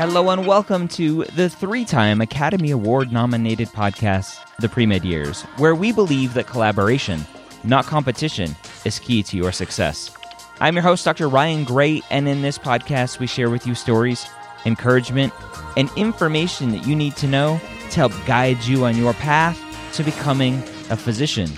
[0.00, 5.74] Hello and welcome to the three time Academy Award nominated podcast, The Premed Years, where
[5.74, 7.20] we believe that collaboration,
[7.64, 10.10] not competition, is key to your success.
[10.58, 11.28] I'm your host, Dr.
[11.28, 14.26] Ryan Gray, and in this podcast, we share with you stories,
[14.64, 15.34] encouragement,
[15.76, 19.60] and information that you need to know to help guide you on your path
[19.96, 21.50] to becoming a physician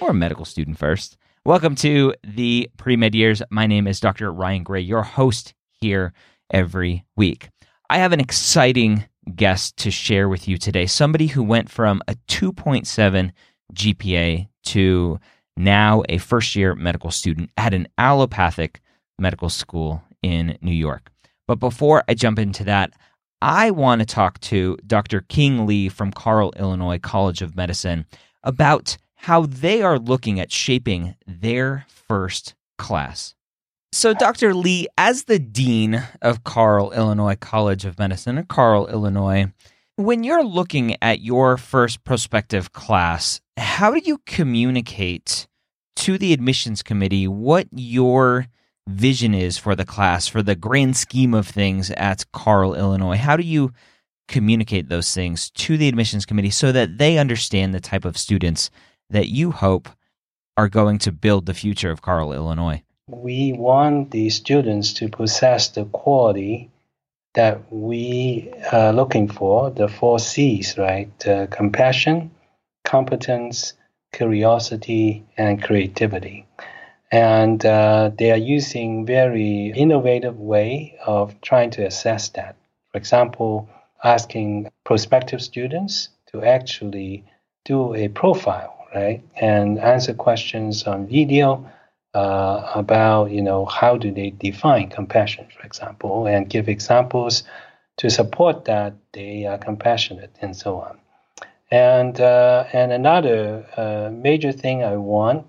[0.00, 1.16] or a medical student first.
[1.44, 3.40] Welcome to the Premed Years.
[3.50, 4.32] My name is Dr.
[4.32, 6.12] Ryan Gray, your host here
[6.50, 7.48] every week.
[7.88, 10.86] I have an exciting guest to share with you today.
[10.86, 13.32] Somebody who went from a 2.7
[13.72, 15.20] GPA to
[15.56, 18.80] now a first year medical student at an allopathic
[19.18, 21.10] medical school in New York.
[21.46, 22.92] But before I jump into that,
[23.40, 25.20] I want to talk to Dr.
[25.28, 28.06] King Li from Carle, Illinois College of Medicine
[28.42, 33.35] about how they are looking at shaping their first class.
[33.96, 34.52] So, Dr.
[34.52, 39.50] Li, as the dean of Carle, Illinois College of Medicine at Carle, Illinois,
[39.96, 45.48] when you're looking at your first prospective class, how do you communicate
[45.96, 48.48] to the admissions committee what your
[48.86, 53.16] vision is for the class, for the grand scheme of things at Carle, Illinois?
[53.16, 53.72] How do you
[54.28, 58.70] communicate those things to the admissions committee so that they understand the type of students
[59.08, 59.88] that you hope
[60.58, 62.82] are going to build the future of Carle, Illinois?
[63.08, 66.68] We want the students to possess the quality
[67.34, 71.26] that we are looking for the four C's, right?
[71.26, 72.32] Uh, compassion,
[72.84, 73.74] competence,
[74.12, 76.46] curiosity, and creativity.
[77.12, 82.56] And uh, they are using very innovative way of trying to assess that.
[82.90, 83.68] For example,
[84.02, 87.24] asking prospective students to actually
[87.64, 91.70] do a profile, right, and answer questions on video
[92.16, 97.44] uh, about you know how do they define compassion, for example, and give examples
[97.98, 100.98] to support that they are compassionate and so on.
[101.70, 105.46] And uh, and another uh, major thing I want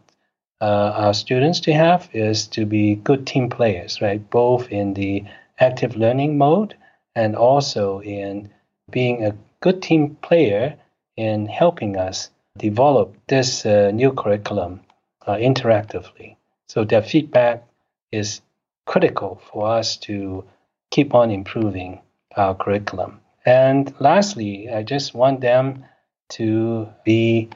[0.59, 4.21] uh, our students to have is to be good team players, right?
[4.29, 5.23] Both in the
[5.59, 6.75] active learning mode
[7.15, 8.49] and also in
[8.91, 10.75] being a good team player
[11.15, 14.81] in helping us develop this uh, new curriculum
[15.25, 16.35] uh, interactively.
[16.67, 17.65] So their feedback
[18.11, 18.41] is
[18.85, 20.43] critical for us to
[20.89, 22.01] keep on improving
[22.35, 23.19] our curriculum.
[23.45, 25.85] And lastly, I just want them
[26.29, 27.49] to be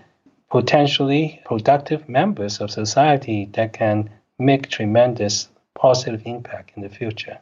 [0.50, 7.40] potentially productive members of society that can make tremendous positive impact in the future.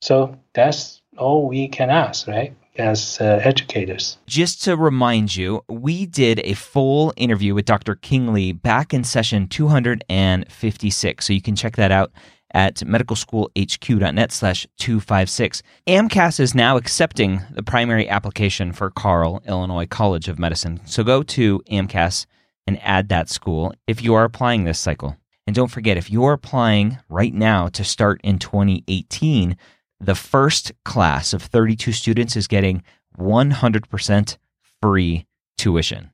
[0.00, 2.54] So that's all we can ask, right?
[2.76, 4.18] As uh, educators.
[4.26, 7.96] Just to remind you, we did a full interview with Dr.
[7.96, 11.26] King Li back in session 256.
[11.26, 12.12] So you can check that out
[12.52, 15.62] at medicalschoolhq.net slash 256.
[15.86, 20.80] AMCAS is now accepting the primary application for Carle Illinois College of Medicine.
[20.84, 22.26] So go to AMCAS
[22.66, 25.16] and add that school if you are applying this cycle.
[25.46, 29.56] And don't forget, if you're applying right now to start in 2018,
[30.00, 32.82] the first class of 32 students is getting
[33.18, 34.36] 100%
[34.80, 35.26] free
[35.58, 36.10] tuition.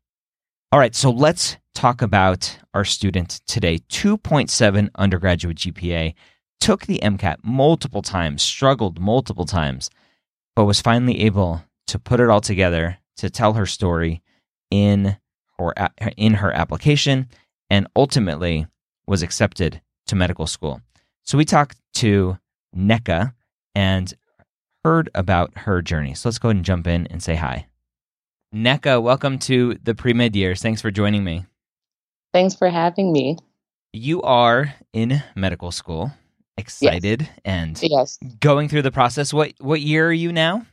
[0.72, 6.14] All right, so let's talk about our student today 2.7 undergraduate GPA,
[6.58, 9.90] took the MCAT multiple times, struggled multiple times,
[10.56, 14.22] but was finally able to put it all together to tell her story
[14.70, 15.16] in
[15.58, 15.72] her
[16.16, 17.28] in her application
[17.70, 18.66] and ultimately
[19.06, 20.80] was accepted to medical school.
[21.22, 22.38] So we talked to
[22.76, 23.32] Nneka
[23.76, 24.14] and
[24.84, 26.14] heard about her journey.
[26.14, 27.66] So let's go ahead and jump in and say hi.
[28.54, 30.62] Nneka, welcome to the pre med years.
[30.62, 31.44] Thanks for joining me.
[32.32, 33.36] Thanks for having me.
[33.92, 36.10] You are in medical school,
[36.56, 37.30] excited yes.
[37.44, 38.18] and yes.
[38.40, 39.32] going through the process.
[39.32, 40.64] What what year are you now?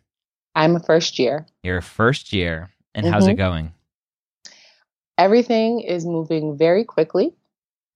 [0.56, 1.46] I'm a first year.
[1.62, 2.70] You're a first year.
[2.96, 3.14] And mm-hmm.
[3.14, 3.38] how's it mm-hmm.
[3.38, 3.74] going?
[5.18, 7.34] Everything is moving very quickly.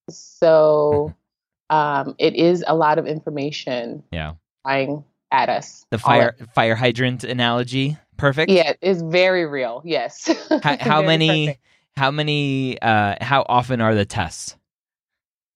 [0.09, 1.13] So
[1.69, 4.33] um, it is a lot of information yeah.
[4.67, 5.85] Flying at us.
[5.91, 8.51] The fire fire hydrant analogy, perfect.
[8.51, 9.81] Yeah, it's very real.
[9.85, 10.29] Yes.
[10.63, 11.47] how, how many?
[11.47, 11.63] Perfect.
[11.95, 12.79] How many?
[12.81, 14.55] Uh, how often are the tests?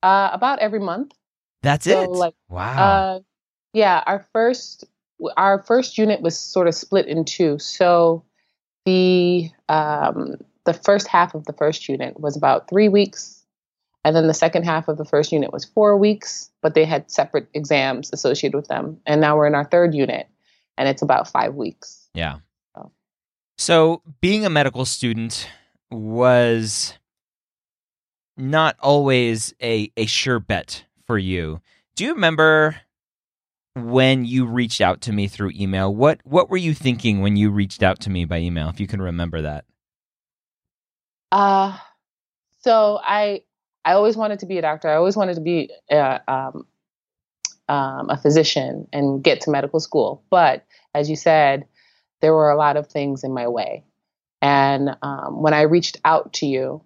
[0.01, 1.13] Uh, about every month.
[1.61, 2.09] That's so, it.
[2.09, 2.83] Like, wow.
[2.83, 3.19] Uh,
[3.73, 4.85] yeah, our first
[5.37, 7.59] our first unit was sort of split in two.
[7.59, 8.23] So
[8.85, 13.40] the um, the first half of the first unit was about three weeks,
[14.03, 17.11] and then the second half of the first unit was four weeks, but they had
[17.11, 18.99] separate exams associated with them.
[19.05, 20.27] And now we're in our third unit,
[20.77, 22.09] and it's about five weeks.
[22.13, 22.39] Yeah.
[22.75, 22.91] So,
[23.57, 25.47] so being a medical student
[25.91, 26.97] was
[28.37, 31.61] not always a, a sure bet for you.
[31.95, 32.77] Do you remember
[33.75, 35.93] when you reached out to me through email?
[35.93, 38.69] What what were you thinking when you reached out to me by email?
[38.69, 39.65] If you can remember that.
[41.31, 41.77] Uh
[42.59, 43.43] so I
[43.83, 44.89] I always wanted to be a doctor.
[44.89, 46.65] I always wanted to be a, um,
[47.67, 50.23] um, a physician and get to medical school.
[50.29, 51.65] But as you said,
[52.21, 53.83] there were a lot of things in my way.
[54.41, 56.83] And um, when I reached out to you,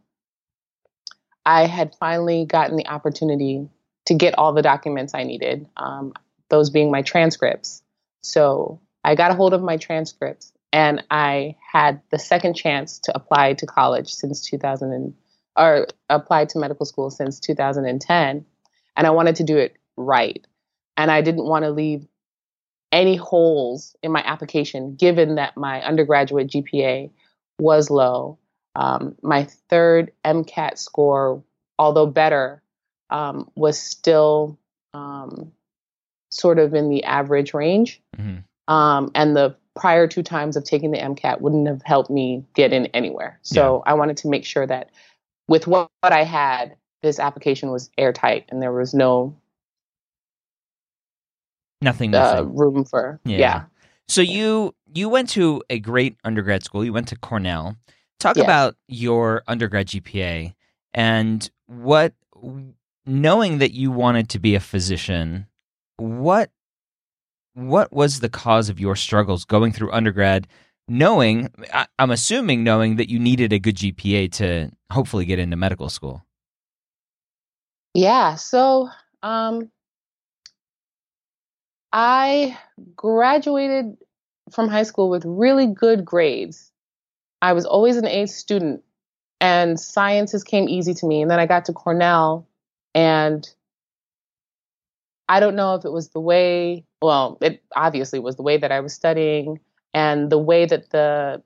[1.46, 3.70] I had finally gotten the opportunity
[4.06, 5.68] to get all the documents I needed.
[5.78, 6.14] Um,
[6.50, 7.82] those being my transcripts.
[8.22, 13.16] So I got a hold of my transcripts and I had the second chance to
[13.16, 15.14] apply to college since 2000 and,
[15.58, 18.46] or applied to medical school since 2010.
[18.98, 20.46] And I wanted to do it right.
[20.98, 22.08] And I didn't want to leave
[22.92, 27.12] any holes in my application, given that my undergraduate GPA
[27.60, 28.38] was low.
[28.76, 31.44] Um, my third MCAT score,
[31.78, 32.62] although better,
[33.10, 34.58] um, was still
[34.94, 35.52] um,
[36.30, 38.02] sort of in the average range.
[38.18, 38.74] Mm-hmm.
[38.74, 42.74] Um, and the prior two times of taking the MCAT wouldn't have helped me get
[42.74, 43.40] in anywhere.
[43.42, 43.92] So yeah.
[43.92, 44.90] I wanted to make sure that
[45.48, 49.36] with what, what I had, this application was airtight and there was no
[51.82, 53.38] nothing uh, room for yeah.
[53.38, 53.64] yeah.
[54.08, 56.84] So you you went to a great undergrad school.
[56.84, 57.78] You went to Cornell.
[58.20, 58.46] Talk yes.
[58.46, 60.56] about your undergrad GPA
[60.94, 62.14] and what
[63.06, 65.48] knowing that you wanted to be a physician
[65.98, 66.50] what
[67.54, 70.48] what was the cause of your struggles going through undergrad
[70.88, 75.58] knowing I, am assuming knowing that you needed a good gpa to hopefully get into
[75.58, 76.26] medical school.
[77.94, 78.90] Yeah so
[79.24, 79.72] um
[81.94, 82.58] i
[82.96, 83.98] graduated
[84.52, 86.72] from high school with really good grades.
[87.42, 88.84] I was always an a student
[89.42, 92.48] and sciences came easy to me and then i got to cornell
[92.94, 93.48] and
[95.28, 98.72] I don't know if it was the way, well, it obviously was the way that
[98.72, 99.60] I was studying
[99.94, 101.42] and the way that the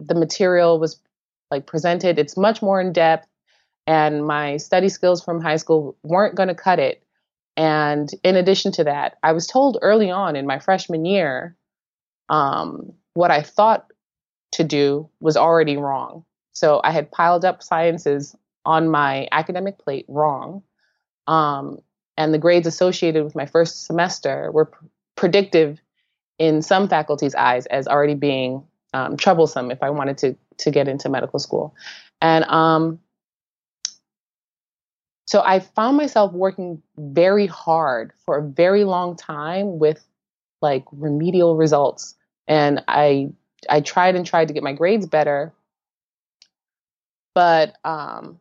[0.00, 1.00] the material was
[1.54, 2.18] like presented.
[2.18, 3.28] It's much more in depth
[3.86, 7.02] and my study skills from high school weren't going to cut it.
[7.56, 11.56] And in addition to that, I was told early on in my freshman year
[12.28, 13.86] um, what I thought
[14.52, 16.24] to do was already wrong.
[16.52, 18.34] So I had piled up sciences
[18.64, 20.62] on my academic plate wrong.
[21.26, 21.78] Um,
[22.16, 24.84] and the grades associated with my first semester were pr-
[25.16, 25.80] predictive
[26.38, 28.64] in some faculty's eyes as already being
[28.94, 31.74] um, troublesome if I wanted to to get into medical school,
[32.22, 33.00] and um,
[35.26, 40.04] so I found myself working very hard for a very long time with
[40.62, 42.14] like remedial results,
[42.46, 43.30] and I
[43.68, 45.52] I tried and tried to get my grades better,
[47.34, 48.38] but um,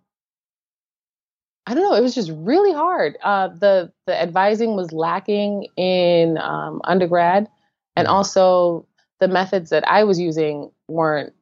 [1.66, 1.96] I don't know.
[1.96, 3.18] It was just really hard.
[3.24, 7.50] Uh, the the advising was lacking in um, undergrad,
[7.96, 8.16] and mm-hmm.
[8.16, 8.86] also
[9.24, 11.34] the methods that I was using weren't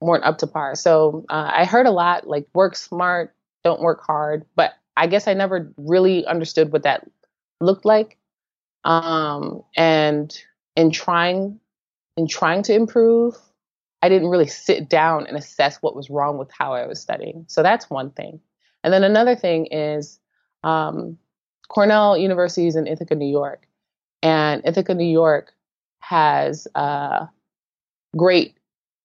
[0.00, 0.74] weren't up to par.
[0.74, 5.28] So uh, I heard a lot like work smart, don't work hard, but I guess
[5.28, 7.06] I never really understood what that
[7.60, 8.16] looked like.
[8.84, 10.34] Um, and
[10.76, 11.60] in trying
[12.16, 13.36] in trying to improve,
[14.00, 17.44] I didn't really sit down and assess what was wrong with how I was studying.
[17.48, 18.40] So that's one thing.
[18.82, 20.18] And then another thing is
[20.64, 21.18] um,
[21.68, 23.66] Cornell University is in Ithaca, New York,
[24.22, 25.52] and Ithaca, New York
[26.00, 27.26] has uh,
[28.16, 28.56] great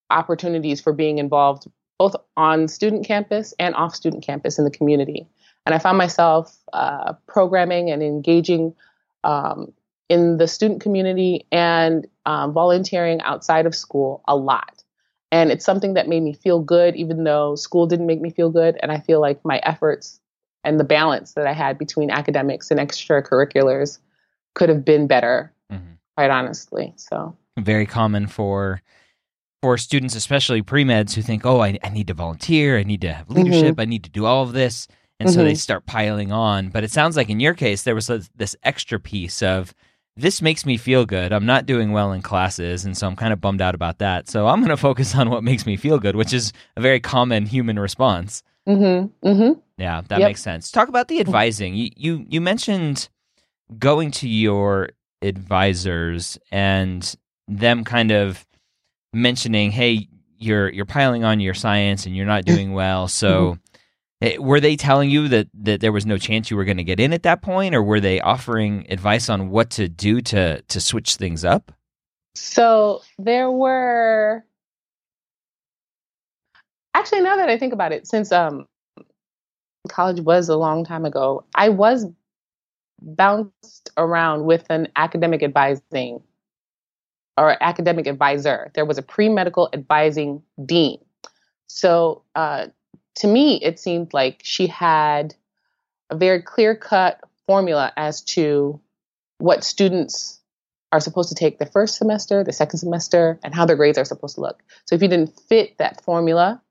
[0.10, 5.28] opportunities for being involved both on student campus and off student campus in the community.
[5.66, 8.76] And I found myself uh, programming and engaging
[9.24, 9.74] um,
[10.10, 14.84] in the student community and um, volunteering outside of school a lot.
[15.32, 18.50] And it's something that made me feel good, even though school didn't make me feel
[18.50, 18.78] good.
[18.82, 20.20] And I feel like my efforts
[20.64, 24.00] and the balance that I had between academics and extracurriculars
[24.54, 25.52] could have been better.
[26.16, 26.94] Quite honestly.
[26.98, 28.82] So, very common for
[29.62, 33.02] for students, especially pre meds, who think, "Oh, I, I, need to volunteer, I need
[33.02, 33.82] to have leadership, mm-hmm.
[33.82, 34.88] I need to do all of this,"
[35.20, 35.36] and mm-hmm.
[35.36, 35.58] so they mm-hmm.
[35.58, 36.70] start piling on.
[36.70, 39.74] But it sounds like in your case, there was this extra piece of
[40.18, 41.34] this makes me feel good.
[41.34, 44.30] I'm not doing well in classes, and so I'm kind of bummed out about that.
[44.30, 47.00] So I'm going to focus on what makes me feel good, which is a very
[47.00, 48.44] common human response.
[48.68, 49.28] Mm-hmm.
[49.28, 49.60] Mm-hmm.
[49.78, 50.30] Yeah, that yep.
[50.30, 50.72] makes sense.
[50.72, 51.76] Talk about the advising.
[51.76, 53.10] You, you you mentioned
[53.78, 54.90] going to your
[55.26, 57.16] advisors and
[57.48, 58.46] them kind of
[59.14, 63.58] mentioning, "Hey, you're you're piling on your science and you're not doing well." So,
[64.22, 64.44] mm-hmm.
[64.44, 67.00] were they telling you that that there was no chance you were going to get
[67.00, 70.82] in at that point, or were they offering advice on what to do to to
[70.82, 71.72] switch things up?
[72.36, 74.44] So there were
[76.94, 78.68] actually now that I think about it, since um
[79.88, 82.06] college was a long time ago, I was
[83.02, 86.22] bounced around with an academic advising
[87.38, 88.72] or academic advisor.
[88.74, 91.00] There was a pre medical advising dean.
[91.68, 92.68] So uh,
[93.16, 95.36] to me, it seemed like she had
[96.10, 98.80] a very clear cut formula as to
[99.38, 100.40] what students
[100.92, 104.06] are supposed to take the first semester, the second semester, and how their grades are
[104.06, 104.62] supposed to look.
[104.86, 106.62] So if you didn't fit that formula,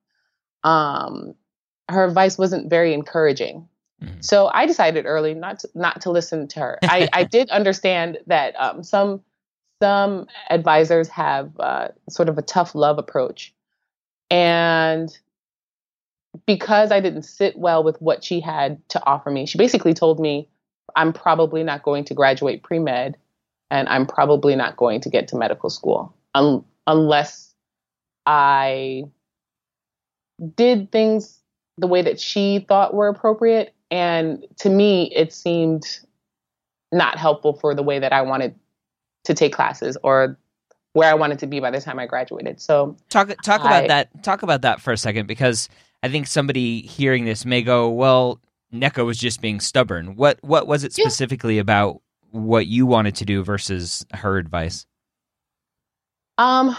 [0.63, 1.35] um,
[1.91, 3.69] her advice wasn't very encouraging.
[4.03, 4.21] Mm-hmm.
[4.21, 6.79] So I decided early not to, not to listen to her.
[6.83, 9.23] I, I did understand that um, some
[9.83, 13.53] some advisors have uh, sort of a tough love approach.
[14.31, 15.17] And
[16.47, 20.19] because I didn't sit well with what she had to offer me, she basically told
[20.19, 20.49] me,
[20.97, 23.17] I'm probably not going to graduate pre med
[23.71, 27.55] and I'm probably not going to get to medical school un- unless
[28.27, 29.05] I
[30.57, 31.41] did things
[31.79, 33.74] the way that she thought were appropriate.
[33.91, 36.01] And to me, it seemed
[36.93, 38.55] not helpful for the way that I wanted
[39.25, 40.39] to take classes or
[40.93, 42.61] where I wanted to be by the time I graduated.
[42.61, 44.23] So talk talk I, about that.
[44.23, 45.69] Talk about that for a second because
[46.03, 48.41] I think somebody hearing this may go, "Well,
[48.73, 51.63] Nneka was just being stubborn." What what was it specifically yeah.
[51.63, 52.01] about
[52.31, 54.87] what you wanted to do versus her advice?
[56.39, 56.77] Um,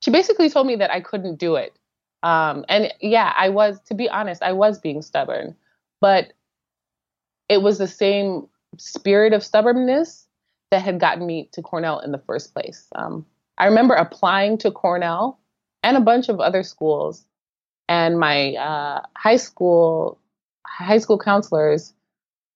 [0.00, 1.76] she basically told me that I couldn't do it.
[2.22, 5.54] Um, and yeah, I was, to be honest, I was being stubborn,
[6.00, 6.32] but
[7.48, 8.48] it was the same
[8.78, 10.26] spirit of stubbornness
[10.70, 12.88] that had gotten me to Cornell in the first place.
[12.94, 13.26] Um,
[13.58, 15.38] I remember applying to Cornell
[15.82, 17.24] and a bunch of other schools,
[17.88, 20.18] and my uh, high school
[20.66, 21.92] high school counselors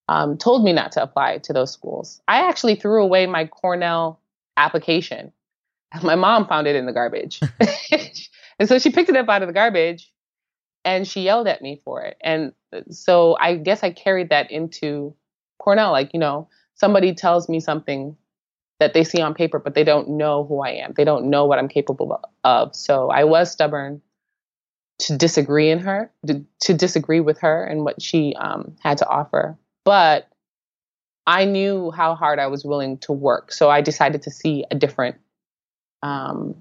[0.09, 2.21] um, told me not to apply to those schools.
[2.27, 4.21] I actually threw away my Cornell
[4.57, 5.33] application.
[6.03, 7.41] My mom found it in the garbage,
[8.59, 10.13] and so she picked it up out of the garbage,
[10.85, 12.17] and she yelled at me for it.
[12.23, 12.53] And
[12.91, 15.15] so I guess I carried that into
[15.59, 18.17] Cornell, like you know somebody tells me something
[18.81, 20.95] that they see on paper, but they don't know who I am.
[20.97, 22.77] They don't know what I'm capable of.
[22.77, 24.01] So I was stubborn
[25.01, 29.09] to disagree in her, to, to disagree with her and what she um, had to
[29.09, 29.59] offer.
[29.85, 30.29] But
[31.27, 33.53] I knew how hard I was willing to work.
[33.53, 35.17] So I decided to see a different
[36.03, 36.57] um,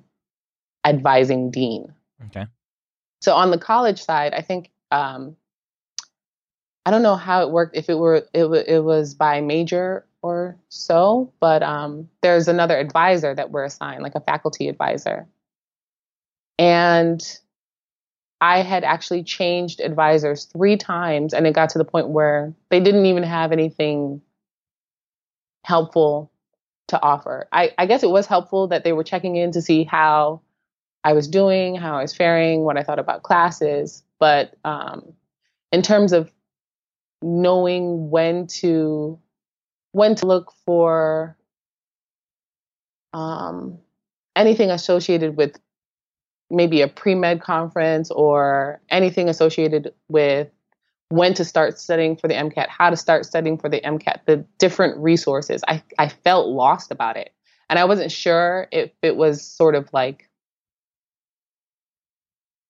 [0.85, 1.93] advising dean.
[2.27, 2.47] Okay.
[3.21, 5.35] So on the college side, I think um,
[6.85, 7.75] I don't know how it worked.
[7.75, 13.33] If it were it, it was by major or so, but um, there's another advisor
[13.35, 15.27] that we're assigned, like a faculty advisor.
[16.59, 17.21] And
[18.39, 22.79] I had actually changed advisors three times, and it got to the point where they
[22.79, 24.21] didn't even have anything
[25.63, 26.31] helpful
[26.87, 27.47] to offer.
[27.51, 30.41] I, I guess it was helpful that they were checking in to see how
[31.03, 34.03] I was doing, how I was faring, what I thought about classes.
[34.19, 35.13] But um,
[35.71, 36.31] in terms of
[37.21, 39.19] knowing when to
[39.91, 41.37] when to look for
[43.13, 43.79] um,
[44.35, 45.59] anything associated with
[46.49, 50.49] maybe a pre-med conference or anything associated with
[51.09, 54.45] when to start studying for the MCAT, how to start studying for the MCAT, the
[54.57, 55.63] different resources.
[55.67, 57.33] I, I felt lost about it.
[57.69, 60.29] And I wasn't sure if it was sort of like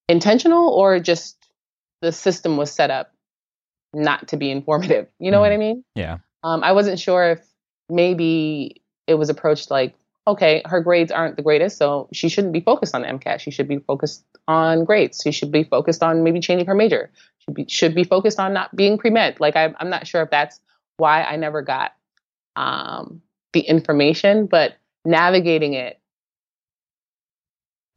[0.07, 1.37] intentional or just
[2.01, 3.11] the system was set up
[3.93, 5.07] not to be informative.
[5.19, 5.41] You know mm.
[5.41, 5.83] what I mean?
[5.95, 6.17] Yeah.
[6.43, 7.45] Um, I wasn't sure if
[7.89, 9.95] maybe it was approached like,
[10.27, 13.39] okay, her grades aren't the greatest, so she shouldn't be focused on MCAT.
[13.39, 15.21] She should be focused on grades.
[15.23, 17.09] She should be focused on maybe changing her major.
[17.39, 19.39] She be should be focused on not being pre med.
[19.39, 20.59] Like I, I'm not sure if that's
[20.97, 21.93] why I never got
[22.55, 23.21] um,
[23.53, 25.99] the information, but navigating it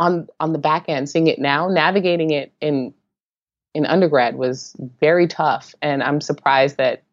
[0.01, 2.93] on on the back end, seeing it now, navigating it in
[3.75, 7.05] in undergrad was very tough, and I'm surprised that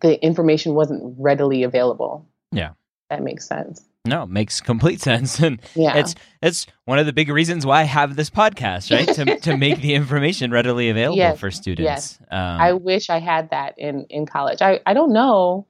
[0.00, 2.26] the information wasn't readily available.
[2.52, 2.70] Yeah,
[3.10, 3.84] that makes sense.
[4.06, 5.96] No, it makes complete sense, and yeah.
[5.96, 9.08] it's it's one of the big reasons why I have this podcast, right?
[9.16, 11.84] to to make the information readily available yes, for students.
[11.84, 14.62] Yes, um, I wish I had that in in college.
[14.62, 15.66] I I don't know,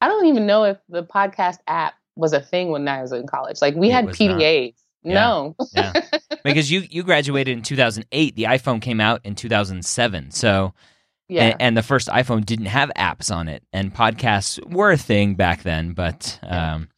[0.00, 3.26] I don't even know if the podcast app was a thing when I was in
[3.26, 3.62] college.
[3.62, 4.74] Like we it had PDAs.
[5.04, 5.14] Yeah.
[5.14, 5.92] No, yeah,
[6.44, 8.36] because you you graduated in 2008.
[8.36, 10.30] The iPhone came out in 2007.
[10.30, 10.74] So
[11.28, 11.44] yeah.
[11.44, 15.34] And, and, the first iPhone didn't have apps on it, and podcasts were a thing
[15.34, 16.88] back then, but um,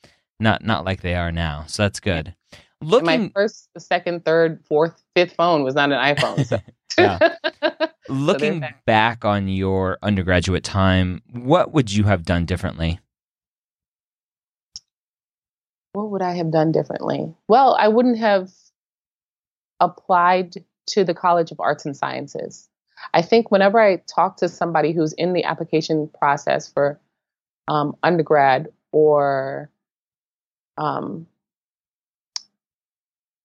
[0.40, 1.64] not not like they are now.
[1.68, 2.34] So that's good.
[2.82, 6.44] Looking, and my first, second, third, fourth, fifth phone was not an iPhone.
[6.44, 6.58] So.
[8.08, 13.00] Looking so back on your undergraduate time, what would you have done differently?
[15.94, 17.32] What would I have done differently?
[17.46, 18.50] Well, I wouldn't have
[19.78, 20.56] applied
[20.88, 22.68] to the College of Arts and Sciences.
[23.12, 27.00] I think whenever I talk to somebody who's in the application process for
[27.68, 29.70] um, undergrad or
[30.76, 31.28] um,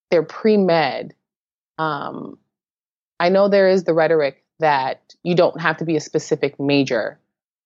[0.09, 1.13] they're pre med,
[1.77, 2.39] um,
[3.19, 7.19] I know there is the rhetoric that you don't have to be a specific major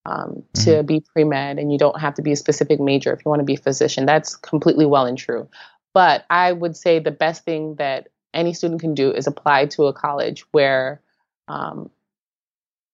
[0.05, 0.85] um, to mm-hmm.
[0.85, 3.39] be pre med, and you don't have to be a specific major if you want
[3.39, 4.05] to be a physician.
[4.05, 5.47] That's completely well and true.
[5.93, 9.85] But I would say the best thing that any student can do is apply to
[9.85, 11.01] a college where
[11.47, 11.89] um,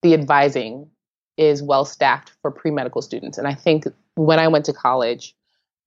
[0.02, 0.90] the advising
[1.38, 3.38] is well staffed for pre medical students.
[3.38, 3.86] And I think
[4.16, 5.36] when I went to college,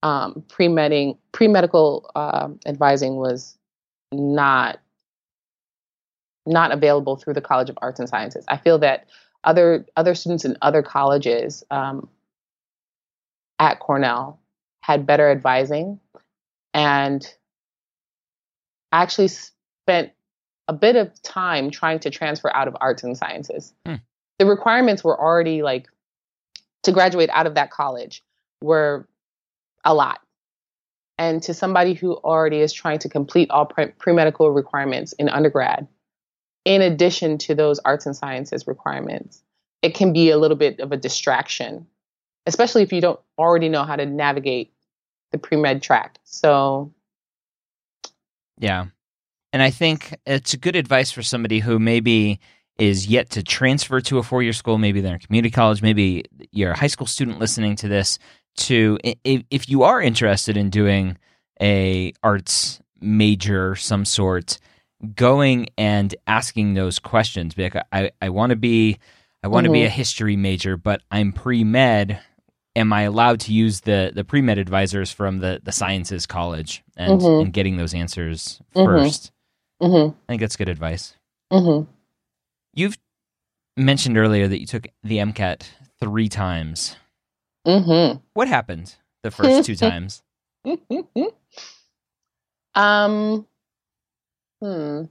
[0.02, 3.56] um, pre medical uh, advising was
[4.11, 4.80] not
[6.45, 8.45] not available through the College of Arts and Sciences.
[8.49, 9.06] I feel that
[9.45, 12.09] other other students in other colleges um,
[13.59, 14.39] at Cornell
[14.81, 16.00] had better advising,
[16.75, 17.26] and
[18.91, 20.13] I actually spent
[20.69, 23.73] a bit of time trying to transfer out of arts and sciences.
[23.87, 23.97] Hmm.
[24.39, 25.89] The requirements were already like
[26.85, 28.23] to graduate out of that college
[28.63, 29.09] were
[29.85, 30.21] a lot.
[31.19, 35.87] And to somebody who already is trying to complete all pre medical requirements in undergrad,
[36.64, 39.42] in addition to those arts and sciences requirements,
[39.82, 41.86] it can be a little bit of a distraction,
[42.46, 44.72] especially if you don't already know how to navigate
[45.32, 46.18] the pre med track.
[46.25, 46.92] So,
[48.58, 48.86] yeah.
[49.52, 52.40] And I think it's good advice for somebody who maybe
[52.78, 54.78] is yet to transfer to a four year school.
[54.78, 55.82] Maybe they're in community college.
[55.82, 58.18] Maybe you're a high school student listening to this.
[58.56, 61.16] To if you are interested in doing
[61.60, 64.58] a arts major some sort,
[65.15, 67.54] going and asking those questions.
[67.54, 68.99] Be like, I, I want to be,
[69.43, 69.75] I want to mm-hmm.
[69.75, 72.21] be a history major, but I'm pre med.
[72.75, 76.82] Am I allowed to use the the pre med advisors from the the sciences college
[76.97, 77.45] and mm-hmm.
[77.45, 79.30] and getting those answers 1st
[79.82, 80.10] mm-hmm.
[80.10, 81.15] I think that's good advice.
[81.52, 81.91] Mm-hmm.
[82.73, 82.97] You've
[83.76, 85.65] mentioned earlier that you took the MCAT
[86.00, 86.97] three times.
[87.67, 88.19] Mm-hmm.
[88.32, 90.23] What happened the first two times?
[92.75, 93.47] um,
[94.62, 95.06] Hmm.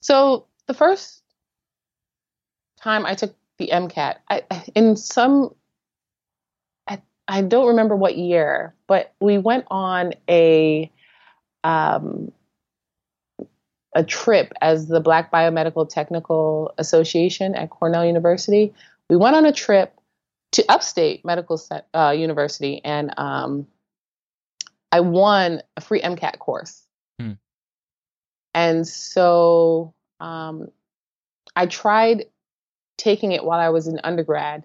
[0.00, 1.22] So the first
[2.80, 4.42] time I took the MCAT, I,
[4.74, 5.54] in some,
[6.88, 10.90] I, I don't remember what year, but we went on a,
[11.62, 12.32] um,
[13.94, 18.72] a trip as the Black Biomedical Technical Association at Cornell University.
[19.10, 19.92] We went on a trip
[20.52, 21.60] to Upstate Medical
[21.92, 23.66] uh, University, and um,
[24.90, 26.85] I won a free MCAT course.
[28.56, 30.68] And so um,
[31.54, 32.24] I tried
[32.96, 34.64] taking it while I was in undergrad,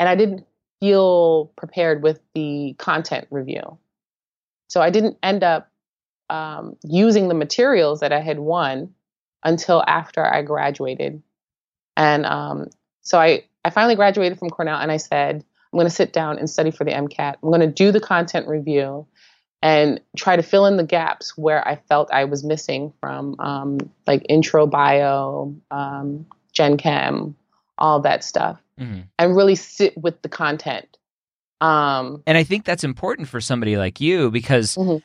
[0.00, 0.44] and I didn't
[0.80, 3.78] feel prepared with the content review.
[4.66, 5.70] So I didn't end up
[6.28, 8.92] um, using the materials that I had won
[9.44, 11.22] until after I graduated.
[11.96, 12.66] And um,
[13.02, 15.36] so I, I finally graduated from Cornell and I said,
[15.72, 17.36] I'm going to sit down and study for the MCAT.
[17.40, 19.06] I'm going to do the content review
[19.62, 23.90] and try to fill in the gaps where I felt I was missing from um,
[24.06, 27.34] like intro bio, um, Gen Chem,
[27.78, 29.00] all that stuff, mm-hmm.
[29.18, 30.86] and really sit with the content.
[31.60, 34.74] Um, and I think that's important for somebody like you because.
[34.76, 34.98] Mm-hmm.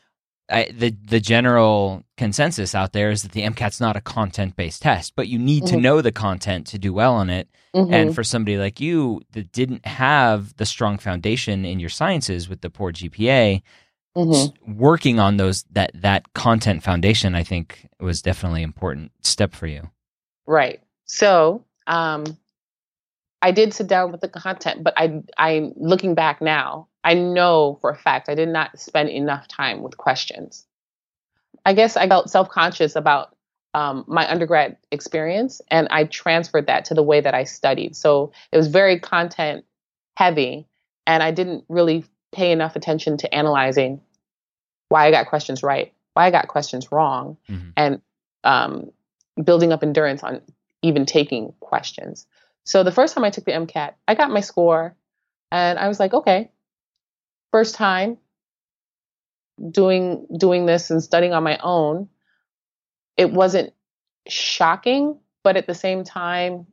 [0.50, 4.82] I, the the general consensus out there is that the MCAT's not a content based
[4.82, 5.76] test, but you need mm-hmm.
[5.76, 7.48] to know the content to do well on it.
[7.74, 7.94] Mm-hmm.
[7.94, 12.60] And for somebody like you that didn't have the strong foundation in your sciences with
[12.60, 13.62] the poor GPA,
[14.16, 14.78] mm-hmm.
[14.78, 19.68] working on those that that content foundation, I think was definitely an important step for
[19.68, 19.90] you.
[20.46, 20.82] Right.
[21.06, 22.26] So um,
[23.42, 27.78] I did sit down with the content, but I I'm looking back now, I know
[27.82, 30.66] for a fact I did not spend enough time with questions.
[31.66, 33.36] I guess I felt self conscious about
[33.74, 37.96] um, my undergrad experience, and I transferred that to the way that I studied.
[37.96, 39.66] So it was very content
[40.18, 40.68] heavy,
[41.08, 44.02] and I didn't really pay enough attention to analyzing
[44.90, 47.70] why I got questions right, why I got questions wrong, mm-hmm.
[47.78, 48.02] and
[48.44, 48.92] um,
[49.42, 50.42] building up endurance on
[50.82, 52.26] even taking questions.
[52.64, 54.96] So the first time I took the MCAT, I got my score,
[55.52, 56.52] and I was like, okay,
[57.52, 58.18] first time
[59.70, 62.10] doing doing this and studying on my own
[63.18, 63.74] it wasn't
[64.28, 66.66] shocking but at the same time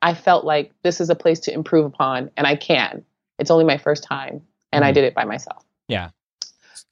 [0.00, 3.04] i felt like this is a place to improve upon and i can
[3.38, 4.86] it's only my first time and mm.
[4.86, 6.10] i did it by myself yeah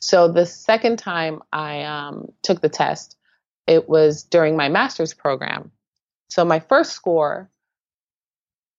[0.00, 3.16] so the second time i um, took the test
[3.66, 5.70] it was during my master's program
[6.28, 7.50] so my first score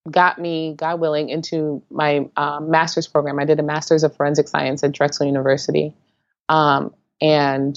[0.09, 3.39] got me, God willing, into my um, master's program.
[3.39, 5.93] I did a master's of forensic science at Drexel University.
[6.47, 7.75] Um, and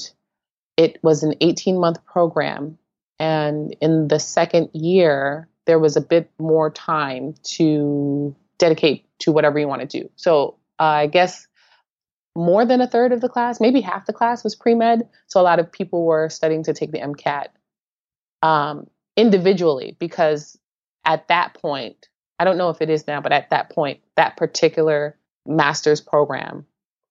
[0.76, 2.78] it was an 18 month program.
[3.18, 9.58] And in the second year, there was a bit more time to dedicate to whatever
[9.58, 10.10] you want to do.
[10.16, 11.46] So uh, I guess
[12.36, 15.08] more than a third of the class, maybe half the class was pre med.
[15.26, 17.48] So a lot of people were studying to take the MCAT
[18.42, 20.58] um, individually because
[21.04, 24.36] at that point, I don't know if it is now, but at that point, that
[24.36, 26.66] particular master's program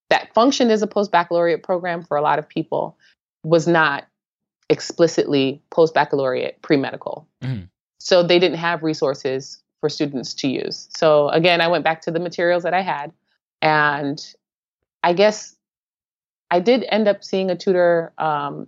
[0.09, 2.97] that functioned as a post baccalaureate program for a lot of people
[3.43, 4.05] was not
[4.69, 7.27] explicitly post baccalaureate pre medical.
[7.43, 7.65] Mm-hmm.
[7.99, 10.87] So they didn't have resources for students to use.
[10.95, 13.11] So again, I went back to the materials that I had.
[13.61, 14.23] And
[15.03, 15.55] I guess
[16.51, 18.67] I did end up seeing a tutor um,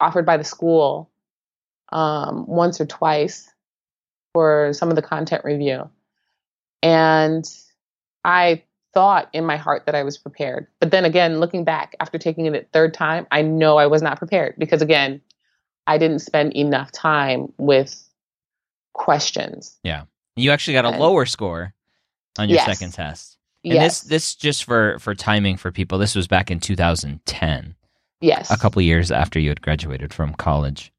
[0.00, 1.10] offered by the school
[1.92, 3.50] um, once or twice
[4.32, 5.90] for some of the content review.
[6.82, 7.44] And
[8.24, 10.66] I thought in my heart that I was prepared.
[10.80, 14.02] But then again, looking back after taking it a third time, I know I was
[14.02, 15.20] not prepared because again,
[15.86, 18.08] I didn't spend enough time with
[18.92, 19.78] questions.
[19.82, 20.04] Yeah.
[20.36, 21.74] You actually got a and, lower score
[22.38, 22.66] on your yes.
[22.66, 23.36] second test.
[23.64, 24.00] And yes.
[24.00, 27.74] this this just for for timing for people, this was back in 2010.
[28.20, 28.50] Yes.
[28.50, 30.92] A couple years after you had graduated from college.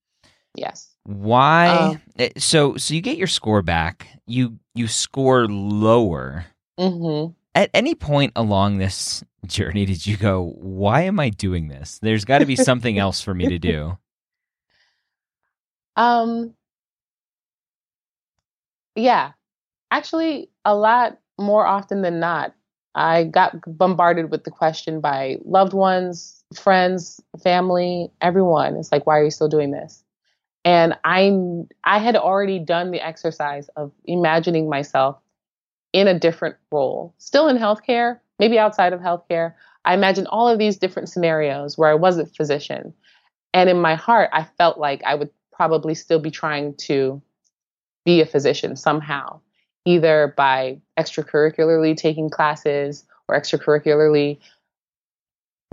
[0.55, 0.89] Yes.
[1.03, 1.99] Why?
[2.19, 4.07] Uh, so so you get your score back.
[4.27, 6.45] You you score lower.
[6.79, 7.33] Mm-hmm.
[7.53, 11.99] At any point along this journey, did you go, "Why am I doing this?
[12.01, 13.97] There's got to be something else for me to do."
[15.97, 16.53] Um.
[18.95, 19.33] Yeah,
[19.91, 22.53] actually, a lot more often than not,
[22.95, 28.75] I got bombarded with the question by loved ones, friends, family, everyone.
[28.75, 30.03] It's like, why are you still doing this?
[30.63, 31.35] And I
[31.83, 35.17] I had already done the exercise of imagining myself
[35.93, 39.53] in a different role, still in healthcare, maybe outside of healthcare.
[39.83, 42.93] I imagined all of these different scenarios where I was a physician.
[43.53, 47.21] And in my heart, I felt like I would probably still be trying to
[48.05, 49.41] be a physician somehow,
[49.85, 54.39] either by extracurricularly taking classes or extracurricularly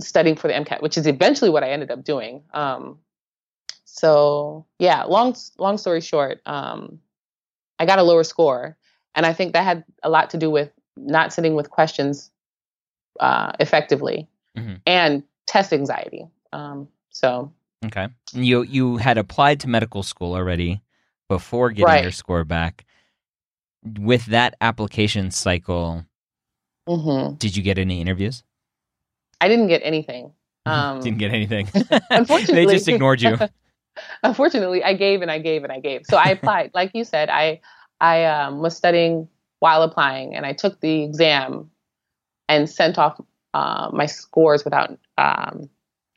[0.01, 2.43] studying for the MCAT, which is eventually what I ended up doing.
[2.53, 2.99] Um,
[3.85, 6.99] so yeah, long long story short, um,
[7.79, 8.77] I got a lower score,
[9.15, 12.31] and I think that had a lot to do with not sitting with questions
[13.19, 14.75] uh, effectively mm-hmm.
[14.85, 16.27] and test anxiety.
[16.53, 17.51] Um, so
[17.85, 20.81] okay, you you had applied to medical school already
[21.27, 22.03] before getting right.
[22.03, 22.85] your score back.
[23.83, 26.05] With that application cycle,
[26.87, 27.35] mm-hmm.
[27.35, 28.43] did you get any interviews?
[29.39, 30.33] I didn't get anything.
[30.65, 31.67] Um, didn't get anything.
[32.11, 33.39] unfortunately, they just ignored you.
[34.21, 36.05] unfortunately, I gave and I gave and I gave.
[36.05, 37.61] So I applied, like you said, I
[37.99, 39.27] I um, was studying
[39.59, 41.71] while applying, and I took the exam
[42.49, 43.19] and sent off
[43.53, 45.69] uh, my scores without um,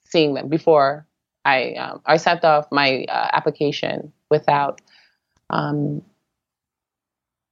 [0.05, 1.07] seeing them before
[1.45, 4.81] I um, I sent off my uh, application without
[5.51, 6.03] um,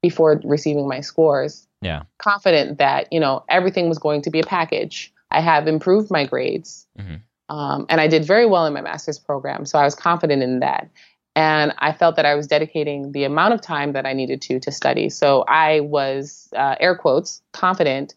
[0.02, 1.66] before receiving my scores.
[1.80, 5.12] Yeah, confident that you know everything was going to be a package.
[5.30, 6.86] I have improved my grades.
[6.98, 7.16] Mm-hmm.
[7.54, 10.60] Um, and I did very well in my master's program, so I was confident in
[10.60, 10.88] that.
[11.36, 14.60] And I felt that I was dedicating the amount of time that I needed to
[14.60, 15.08] to study.
[15.08, 18.14] So I was, uh, air quotes, confident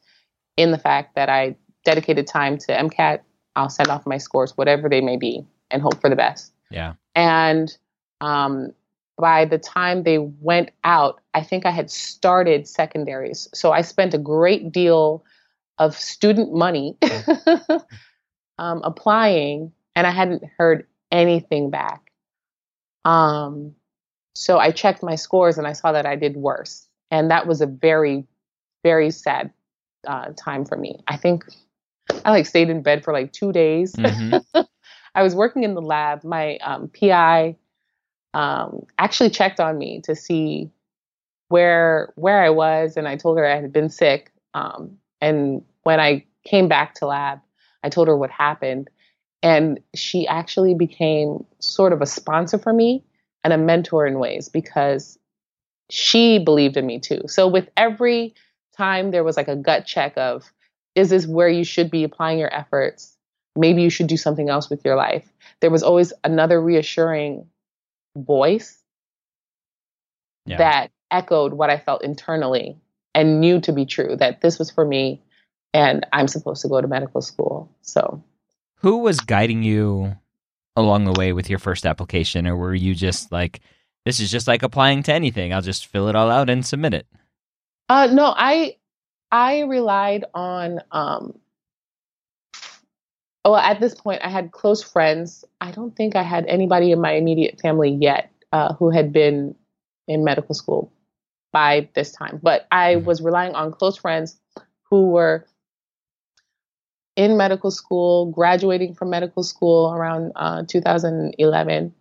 [0.57, 3.21] in the fact that I dedicated time to MCAT
[3.55, 6.53] I'll send off my scores, whatever they may be, and hope for the best.
[6.71, 6.93] Yeah.
[7.15, 7.75] And
[8.21, 8.73] um,
[9.17, 13.47] by the time they went out, I think I had started secondaries.
[13.53, 15.23] So I spent a great deal
[15.77, 16.97] of student money
[18.57, 22.01] um, applying, and I hadn't heard anything back.
[23.05, 23.75] Um,
[24.35, 26.87] so I checked my scores and I saw that I did worse.
[27.11, 28.25] And that was a very,
[28.83, 29.51] very sad
[30.07, 30.99] uh, time for me.
[31.07, 31.45] I think
[32.25, 33.93] I like stayed in bed for like two days.
[33.93, 34.61] Mm-hmm.
[35.15, 36.23] I was working in the lab.
[36.23, 37.55] My um, PI
[38.33, 40.71] um, actually checked on me to see
[41.49, 44.31] where where I was, and I told her I had been sick.
[44.53, 47.39] Um, and when I came back to lab,
[47.83, 48.89] I told her what happened,
[49.41, 53.03] and she actually became sort of a sponsor for me
[53.43, 55.19] and a mentor in ways because
[55.89, 57.21] she believed in me too.
[57.27, 58.33] So with every
[58.75, 60.51] time there was like a gut check of,
[60.95, 63.15] is this where you should be applying your efforts?
[63.55, 65.31] Maybe you should do something else with your life.
[65.59, 67.47] There was always another reassuring
[68.15, 68.81] voice
[70.45, 70.57] yeah.
[70.57, 72.77] that echoed what I felt internally
[73.13, 75.21] and knew to be true that this was for me
[75.73, 77.71] and I'm supposed to go to medical school.
[77.81, 78.23] So,
[78.77, 80.15] who was guiding you
[80.75, 83.61] along the way with your first application, or were you just like,
[84.05, 85.53] this is just like applying to anything?
[85.53, 87.07] I'll just fill it all out and submit it.
[87.89, 88.77] Uh, no, I
[89.31, 90.81] I relied on.
[90.91, 91.39] Um,
[93.45, 95.43] well, at this point, I had close friends.
[95.59, 99.55] I don't think I had anybody in my immediate family yet uh, who had been
[100.07, 100.91] in medical school
[101.51, 103.05] by this time, but I mm-hmm.
[103.05, 104.37] was relying on close friends
[104.89, 105.45] who were
[107.15, 111.93] in medical school, graduating from medical school around uh, 2011,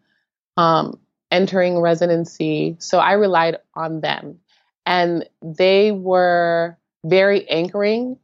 [0.56, 0.98] um,
[1.30, 2.76] entering residency.
[2.78, 4.38] So I relied on them.
[4.86, 8.18] And they were very anchoring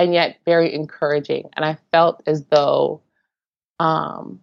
[0.00, 1.50] and yet very encouraging.
[1.54, 3.02] And I felt as though
[3.78, 4.40] um,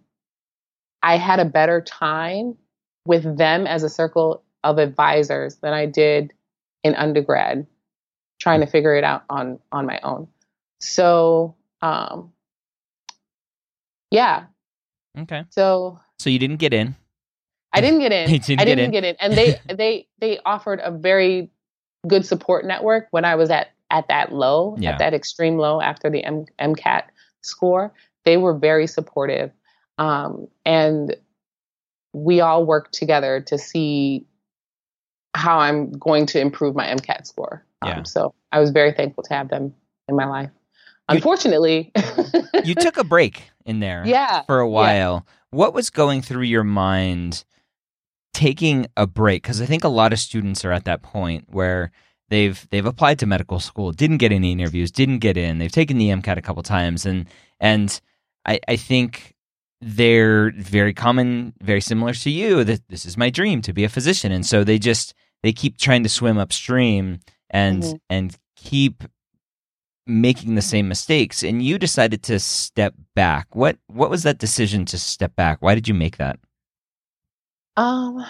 [1.02, 2.56] I had a better time
[3.04, 6.32] with them as a circle of advisors than I did
[6.84, 7.66] in undergrad,
[8.38, 10.28] trying to figure it out on on my own.
[10.78, 12.32] So um,
[14.12, 14.44] yeah.
[15.18, 15.42] Okay.
[15.50, 15.98] So.
[16.20, 16.94] So you didn't get in.
[17.72, 18.30] I didn't get in.
[18.40, 19.02] didn't I didn't get, in.
[19.02, 21.50] get in, and they they they offered a very
[22.06, 24.92] good support network when I was at at that low, yeah.
[24.92, 27.04] at that extreme low after the M- MCAT
[27.42, 27.92] score.
[28.24, 29.50] They were very supportive,
[29.96, 31.16] um, and
[32.12, 34.26] we all worked together to see
[35.34, 37.64] how I'm going to improve my MCAT score.
[37.82, 38.02] Um, yeah.
[38.02, 39.74] So I was very thankful to have them
[40.08, 40.50] in my life.
[41.08, 41.92] Unfortunately,
[42.64, 45.24] you took a break in there yeah, for a while.
[45.26, 45.32] Yeah.
[45.50, 47.44] What was going through your mind
[48.34, 49.42] taking a break?
[49.42, 51.92] Because I think a lot of students are at that point where
[52.28, 55.58] they've they've applied to medical school, didn't get any interviews, didn't get in.
[55.58, 57.26] They've taken the MCAT a couple times, and
[57.60, 58.00] and
[58.46, 59.34] I, I think
[59.80, 62.64] they're very common, very similar to you.
[62.64, 65.78] That this is my dream to be a physician, and so they just they keep
[65.78, 67.96] trying to swim upstream and mm-hmm.
[68.10, 69.04] and keep
[70.06, 74.86] making the same mistakes and you decided to step back what what was that decision
[74.86, 76.38] to step back why did you make that
[77.76, 78.24] um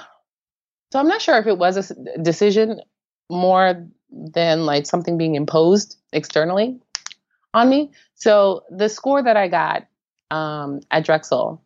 [0.93, 2.81] so i'm not sure if it was a decision
[3.31, 6.81] more than like something being imposed externally
[7.55, 7.91] on me.
[8.15, 9.87] So the score that i got
[10.31, 11.63] um, at drexel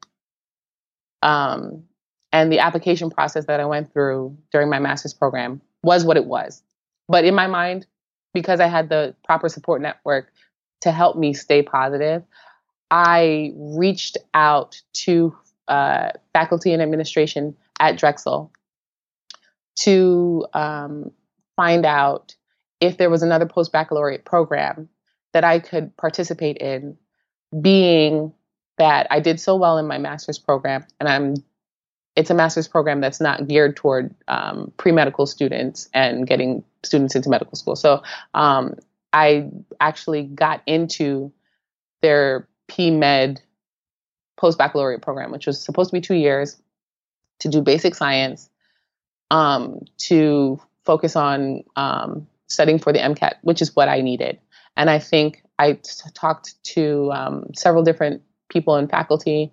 [1.22, 1.84] um,
[2.32, 6.26] and the application process that i went through during my master's program was what it
[6.26, 6.62] was.
[7.08, 7.86] But in my mind
[8.32, 10.32] because I had the proper support network
[10.80, 12.22] to help me stay positive,
[12.90, 15.36] I reached out to
[15.68, 18.52] uh, faculty and administration at Drexel
[19.80, 21.10] to um,
[21.56, 22.34] find out
[22.80, 24.88] if there was another post baccalaureate program
[25.32, 26.96] that I could participate in,
[27.60, 28.32] being
[28.78, 31.34] that I did so well in my master's program and I'm
[32.14, 37.30] it's a master's program that's not geared toward um, pre-medical students and getting students into
[37.30, 37.74] medical school.
[37.74, 38.02] So
[38.34, 38.74] um,
[39.12, 39.48] I
[39.80, 41.32] actually got into
[42.02, 43.40] their P-Med
[44.36, 46.60] post-baccalaureate program, which was supposed to be two years
[47.38, 48.50] to do basic science,
[49.30, 54.38] um, to focus on um, studying for the MCAT, which is what I needed.
[54.76, 59.52] And I think I t- talked to um, several different people in faculty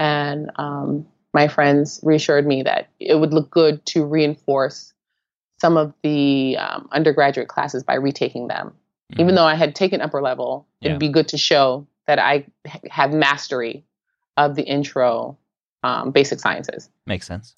[0.00, 4.94] and um, my friends reassured me that it would look good to reinforce
[5.60, 8.68] some of the um, undergraduate classes by retaking them.
[9.12, 9.20] Mm-hmm.
[9.20, 10.88] Even though I had taken upper level, yeah.
[10.88, 12.46] it'd be good to show that I
[12.90, 13.84] have mastery
[14.38, 15.36] of the intro
[15.82, 16.88] um, basic sciences.
[17.06, 17.54] Makes sense.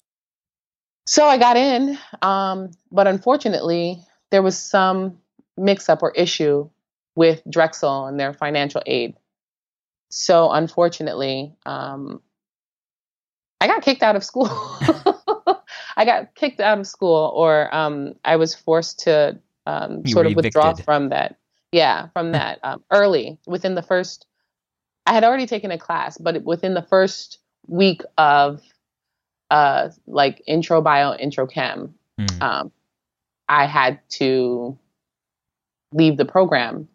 [1.05, 3.99] So I got in, um, but unfortunately,
[4.31, 5.17] there was some
[5.57, 6.69] mix up or issue
[7.15, 9.15] with Drexel and their financial aid.
[10.09, 12.21] so unfortunately, um,
[13.59, 14.49] I got kicked out of school.
[15.95, 20.35] I got kicked out of school, or um, I was forced to um, sort of
[20.35, 21.37] withdraw from that.
[21.71, 24.25] Yeah, from that um, early within the first.
[25.05, 28.61] I had already taken a class, but within the first week of
[29.53, 32.41] uh, like intro bio, intro chem, mm.
[32.41, 32.71] um,
[33.47, 34.75] I had to
[35.93, 36.87] leave the program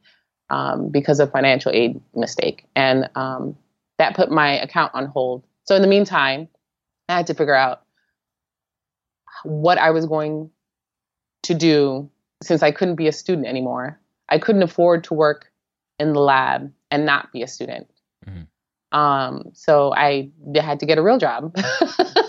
[0.50, 3.56] um, because of financial aid mistake, and um,
[3.98, 5.44] that put my account on hold.
[5.66, 6.48] So in the meantime,
[7.08, 7.82] I had to figure out
[9.44, 10.50] what I was going
[11.44, 12.10] to do
[12.42, 14.00] since I couldn't be a student anymore.
[14.28, 15.52] I couldn't afford to work
[16.00, 17.86] in the lab and not be a student.
[18.26, 18.98] Mm-hmm.
[18.98, 21.54] Um, so I had to get a real job.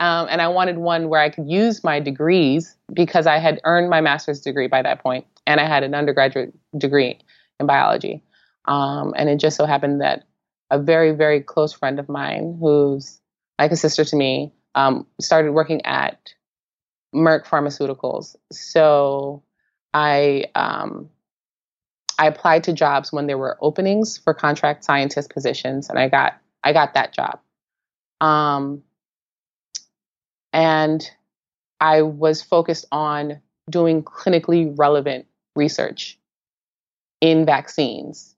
[0.00, 3.90] um, and I wanted one where I could use my degrees because I had earned
[3.90, 7.18] my master's degree by that point and I had an undergraduate degree
[7.58, 8.22] in biology.
[8.66, 10.24] Um, and it just so happened that
[10.70, 13.20] a very, very close friend of mine, who's
[13.58, 16.34] like a sister to me, um, started working at
[17.14, 18.36] Merck Pharmaceuticals.
[18.52, 19.42] So
[19.94, 21.08] I um,
[22.18, 26.34] I applied to jobs when there were openings for contract scientist positions, and I got
[26.62, 27.40] I got that job.
[28.20, 28.82] Um,
[30.52, 31.08] and
[31.80, 36.18] I was focused on doing clinically relevant research
[37.20, 38.34] in vaccines.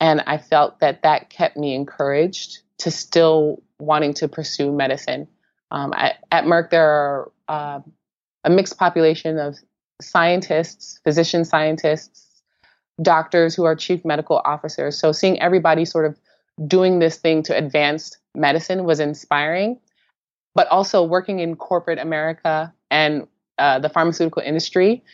[0.00, 5.26] And I felt that that kept me encouraged to still wanting to pursue medicine.
[5.70, 7.80] Um, at, Merck, there are uh,
[8.44, 9.56] a mixed population of
[10.02, 12.42] scientists, physician scientists,
[13.02, 14.98] doctors who are chief medical officers.
[14.98, 16.18] So seeing everybody sort of
[16.66, 19.78] doing this thing to advance medicine was inspiring.
[20.56, 25.04] But also working in corporate America and uh, the pharmaceutical industry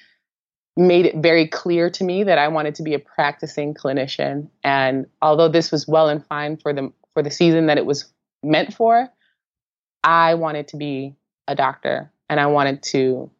[0.76, 4.48] made it very clear to me that I wanted to be a practicing clinician.
[4.64, 8.10] And although this was well and fine for the for the season that it was
[8.42, 9.08] meant for,
[10.02, 11.14] I wanted to be
[11.46, 13.30] a doctor and I wanted to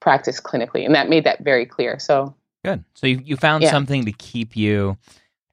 [0.00, 0.86] practice clinically.
[0.86, 1.98] And that made that very clear.
[1.98, 2.84] So good.
[2.94, 3.70] So you, you found yeah.
[3.70, 4.96] something to keep you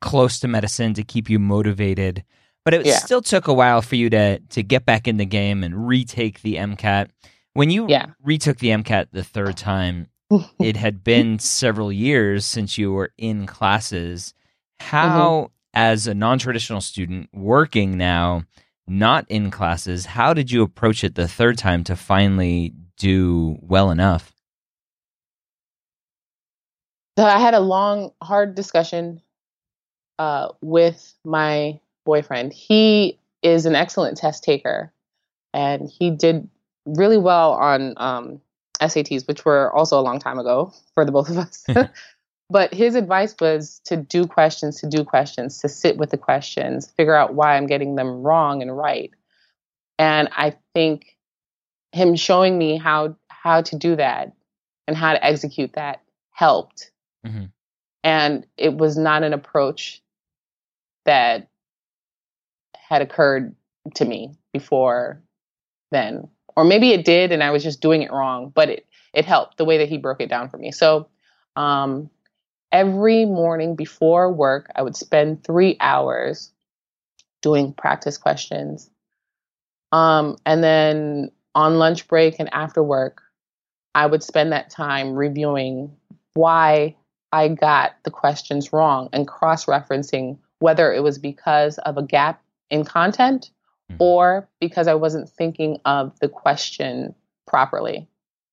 [0.01, 2.23] close to medicine, to keep you motivated.
[2.65, 2.97] But it yeah.
[2.97, 6.41] still took a while for you to to get back in the game and retake
[6.41, 7.09] the MCAT.
[7.53, 8.07] When you yeah.
[8.23, 10.07] retook the MCAT the third time,
[10.59, 14.33] it had been several years since you were in classes.
[14.79, 15.51] How, mm-hmm.
[15.73, 18.43] as a non traditional student working now,
[18.87, 23.91] not in classes, how did you approach it the third time to finally do well
[23.91, 24.33] enough?
[27.17, 29.21] So I had a long, hard discussion
[30.17, 32.51] uh, with my boyfriend.
[32.51, 34.91] He is an excellent test taker,
[35.53, 36.49] and he did
[36.85, 38.41] really well on um,
[38.81, 41.65] SATs, which were also a long time ago for the both of us.
[42.49, 46.89] but his advice was to do questions, to do questions, to sit with the questions,
[46.97, 49.11] figure out why I'm getting them wrong and right.
[49.99, 51.15] And I think
[51.91, 54.33] him showing me how how to do that
[54.87, 56.91] and how to execute that helped.
[57.25, 57.45] Mm-hmm.
[58.03, 60.01] And it was not an approach
[61.05, 61.49] that
[62.89, 63.55] had occurred
[63.93, 65.21] to me before
[65.91, 66.27] then.
[66.55, 69.57] Or maybe it did and I was just doing it wrong, but it it helped
[69.57, 70.71] the way that he broke it down for me.
[70.71, 71.07] So
[71.55, 72.09] um,
[72.71, 76.51] every morning before work, I would spend three hours
[77.41, 78.89] doing practice questions.
[79.91, 83.23] Um, and then on lunch break and after work,
[83.95, 85.95] I would spend that time reviewing
[86.35, 86.95] why
[87.31, 92.43] I got the questions wrong and cross referencing whether it was because of a gap
[92.69, 93.51] in content
[93.91, 94.01] mm-hmm.
[94.01, 97.15] or because I wasn't thinking of the question
[97.47, 98.07] properly.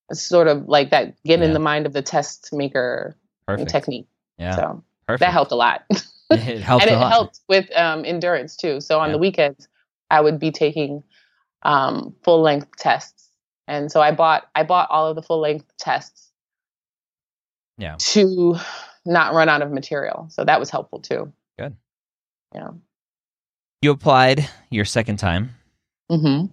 [0.08, 1.46] It's sort of like that get yeah.
[1.46, 3.70] in the mind of the test maker Perfect.
[3.70, 4.08] technique.
[4.38, 4.56] Yeah.
[4.56, 5.20] So Perfect.
[5.20, 5.84] that helped a lot.
[6.28, 7.12] It helped and it lot.
[7.12, 8.80] helped with um, endurance too.
[8.80, 9.12] So on yeah.
[9.12, 9.68] the weekends,
[10.10, 11.04] I would be taking
[11.62, 13.30] um, full length tests,
[13.68, 16.32] and so I bought I bought all of the full length tests.
[17.78, 17.96] Yeah.
[17.98, 18.56] To
[19.04, 21.32] not run out of material, so that was helpful too.
[21.58, 21.76] Good.
[22.54, 22.70] Yeah.
[23.86, 25.54] You applied your second time.
[26.10, 26.46] Mm-hmm.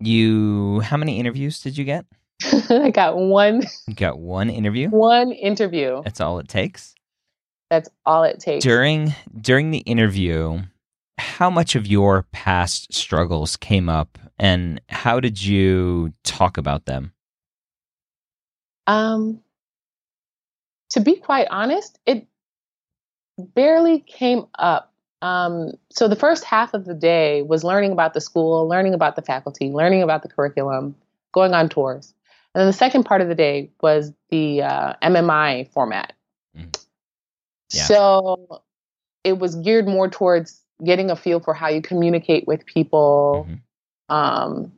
[0.00, 2.04] You, how many interviews did you get?
[2.68, 3.62] I got one.
[3.86, 4.88] You got one interview.
[4.88, 6.02] One interview.
[6.02, 6.96] That's all it takes.
[7.70, 8.64] That's all it takes.
[8.64, 10.62] During during the interview,
[11.16, 17.12] how much of your past struggles came up, and how did you talk about them?
[18.88, 19.42] Um,
[20.88, 22.26] to be quite honest, it
[23.38, 24.88] barely came up.
[25.22, 29.16] Um, so the first half of the day was learning about the school, learning about
[29.16, 30.94] the faculty, learning about the curriculum,
[31.32, 32.14] going on tours.
[32.54, 36.14] And then the second part of the day was the uh, MMI format.
[36.56, 36.76] Mm.
[37.72, 37.84] Yeah.
[37.84, 38.62] So
[39.22, 43.46] it was geared more towards getting a feel for how you communicate with people.
[43.48, 43.60] Mhm.
[44.08, 44.72] Um,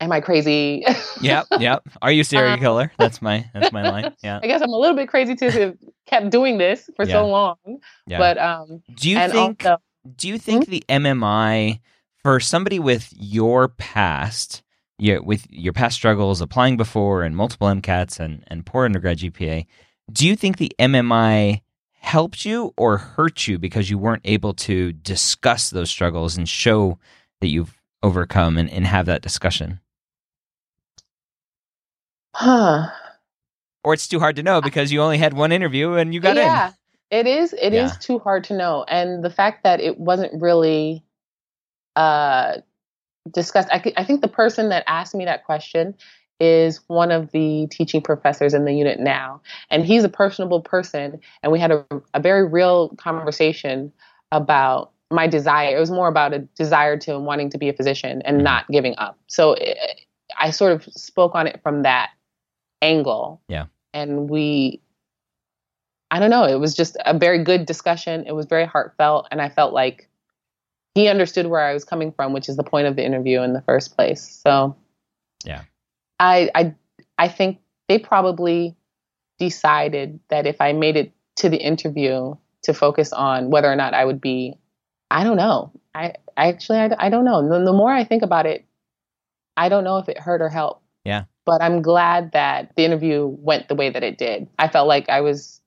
[0.00, 0.84] am I crazy?
[1.20, 1.82] Yep, yep.
[2.02, 2.92] Are you a serial Um, killer?
[2.98, 4.14] That's my that's my line.
[4.22, 4.40] Yeah.
[4.42, 5.76] I guess I'm a little bit crazy to have
[6.06, 7.12] kept doing this for Yeah.
[7.14, 7.56] so long.
[8.06, 8.18] Yeah.
[8.18, 9.78] But um, do you think also,
[10.16, 11.80] do you think the MMI
[12.22, 14.62] for somebody with your past,
[14.98, 19.66] your, with your past struggles applying before and multiple MCATs and and poor undergrad GPA,
[20.12, 21.60] do you think the MMI
[22.02, 26.98] helped you or hurt you because you weren't able to discuss those struggles and show
[27.42, 29.78] that you've overcome and, and have that discussion?
[32.34, 32.88] Huh?
[33.84, 36.36] Or it's too hard to know because you only had one interview and you got
[36.36, 36.42] in.
[36.42, 36.72] yeah,
[37.10, 37.52] it is.
[37.54, 37.96] It is Yeah.
[38.00, 41.02] too hard to know, and the fact that it wasn't really
[41.96, 42.58] uh,
[43.30, 43.68] discussed.
[43.72, 45.94] I think the person that asked me that question
[46.38, 51.20] is one of the teaching professors in the unit now, and he's a personable person,
[51.42, 53.92] and we had a, a very real conversation
[54.32, 55.76] about my desire.
[55.76, 58.44] It was more about a desire to wanting to be a physician and Mhm.
[58.44, 59.18] not giving up.
[59.26, 59.76] So it,
[60.38, 62.10] I sort of spoke on it from that
[62.82, 63.40] angle.
[63.48, 63.66] Yeah.
[63.92, 64.80] And we
[66.10, 68.24] I don't know, it was just a very good discussion.
[68.26, 70.08] It was very heartfelt and I felt like
[70.94, 73.52] he understood where I was coming from, which is the point of the interview in
[73.52, 74.40] the first place.
[74.44, 74.76] So
[75.44, 75.62] Yeah.
[76.18, 76.74] I I
[77.18, 77.58] I think
[77.88, 78.76] they probably
[79.38, 83.94] decided that if I made it to the interview to focus on whether or not
[83.94, 84.56] I would be
[85.10, 85.72] I don't know.
[85.94, 87.48] I, I actually I, I don't know.
[87.48, 88.64] The, the more I think about it,
[89.56, 90.82] I don't know if it hurt or helped.
[91.04, 91.24] Yeah.
[91.46, 94.48] But I'm glad that the interview went the way that it did.
[94.58, 95.60] I felt like I was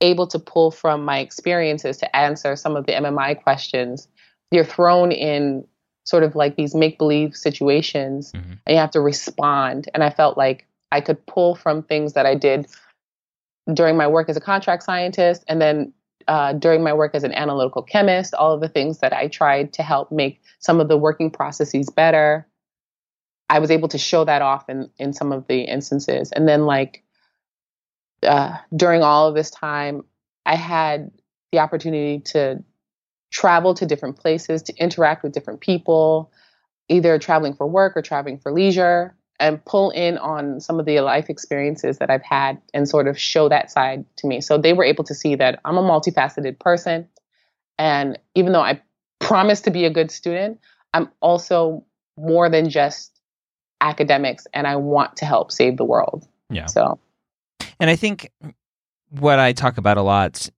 [0.00, 4.08] able to pull from my experiences to answer some of the MMI questions.
[4.50, 5.66] You're thrown in
[6.04, 8.58] sort of like these make believe situations Mhm.
[8.66, 9.88] and you have to respond.
[9.92, 12.66] And I felt like I could pull from things that I did
[13.74, 15.92] during my work as a contract scientist and then
[16.28, 19.72] uh, during my work as an analytical chemist, all of the things that I tried
[19.72, 22.46] to help make some of the working processes better.
[23.50, 26.30] I was able to show that off in, in some of the instances.
[26.30, 27.02] And then, like,
[28.22, 30.04] uh, during all of this time,
[30.46, 31.10] I had
[31.50, 32.62] the opportunity to
[33.32, 36.32] travel to different places, to interact with different people,
[36.88, 41.00] either traveling for work or traveling for leisure, and pull in on some of the
[41.00, 44.40] life experiences that I've had and sort of show that side to me.
[44.40, 47.08] So they were able to see that I'm a multifaceted person.
[47.78, 48.80] And even though I
[49.18, 50.60] promise to be a good student,
[50.94, 51.84] I'm also
[52.16, 53.09] more than just
[53.80, 56.26] academics and I want to help save the world.
[56.50, 56.66] Yeah.
[56.66, 56.98] So,
[57.78, 58.30] And I think
[59.10, 60.48] what I talk about a lot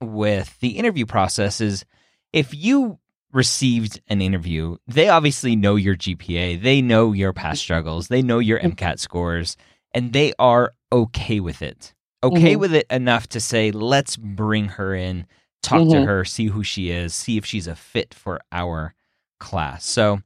[0.00, 1.84] with the interview process is
[2.32, 2.98] if you
[3.32, 8.38] received an interview, they obviously know your GPA, they know your past struggles, they know
[8.38, 9.56] your MCAT scores,
[9.92, 11.94] and they are okay with it.
[12.22, 12.60] Okay Mhm.
[12.60, 15.26] with it enough to say, let's bring her in,
[15.62, 16.06] talk to Mhm.
[16.06, 18.94] her, see who she is, see if she's a fit for our
[19.38, 19.84] class.
[19.84, 20.20] So,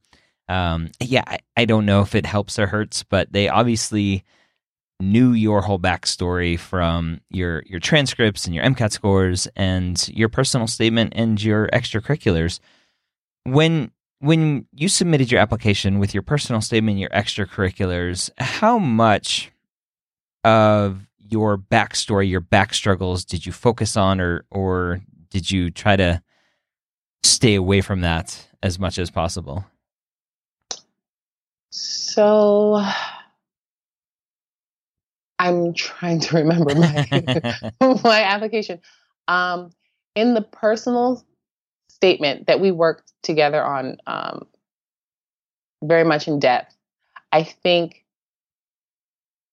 [0.51, 4.25] um, yeah, I, I don't know if it helps or hurts, but they obviously
[4.99, 10.67] knew your whole backstory from your your transcripts and your MCAT scores and your personal
[10.67, 12.59] statement and your extracurriculars.
[13.45, 19.51] When when you submitted your application with your personal statement, your extracurriculars, how much
[20.43, 24.99] of your backstory, your back struggles, did you focus on, or or
[25.29, 26.21] did you try to
[27.23, 29.65] stay away from that as much as possible?
[31.71, 32.83] So
[35.39, 37.07] I'm trying to remember my
[38.03, 38.79] my application.
[39.27, 39.71] Um,
[40.15, 41.25] in the personal
[41.89, 44.45] statement that we worked together on um,
[45.83, 46.75] very much in depth,
[47.31, 48.05] I think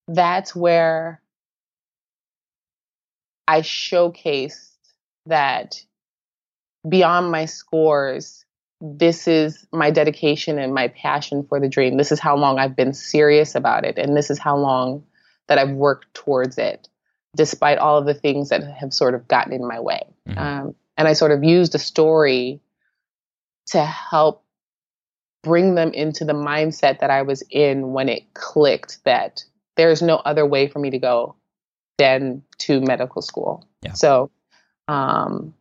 [0.08, 1.22] that's where
[3.46, 4.76] I showcased
[5.26, 5.82] that
[6.86, 8.44] beyond my scores,
[8.80, 11.96] this is my dedication and my passion for the dream.
[11.96, 15.04] This is how long I've been serious about it, and this is how long
[15.48, 16.88] that I've worked towards it,
[17.36, 20.02] despite all of the things that have sort of gotten in my way.
[20.28, 20.38] Mhm.
[20.38, 22.60] Um, and I sort of used a story
[23.66, 24.44] to help
[25.42, 29.44] bring them into the mindset that I was in when it clicked that
[29.76, 31.36] there's no other way for me to go
[31.98, 33.66] than to medical school.
[33.82, 33.92] Yeah.
[33.92, 34.30] So
[34.88, 35.54] um,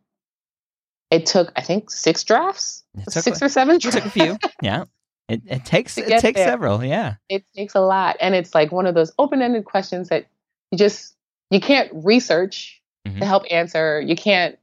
[1.12, 4.38] it took, I think, six drafts, six a- or seven It took a few.
[4.62, 4.86] Yeah.
[5.30, 6.48] It, it takes it takes there.
[6.48, 6.84] several.
[6.84, 7.16] Yeah.
[7.30, 10.28] it takes a lot and it's like one of those open-ended questions that
[10.72, 11.16] you just
[11.50, 13.20] you can't research Mhm.
[13.20, 14.58] to help answer you can't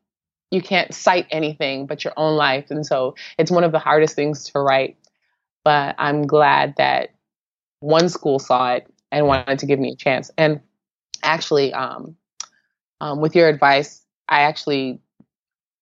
[0.50, 4.14] you can't cite anything but your own life and so it's one of the hardest
[4.14, 4.96] things to write
[5.64, 7.10] but i'm glad that
[7.80, 10.60] one school saw it and wanted to give me a chance and
[11.22, 12.16] actually um,
[13.00, 14.98] um, with your advice i actually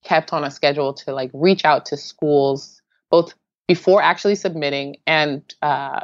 [0.02, 3.34] kept on a schedule to like reach out to schools both
[3.68, 6.00] before actually submitting and uh,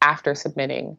[0.00, 0.96] after submitting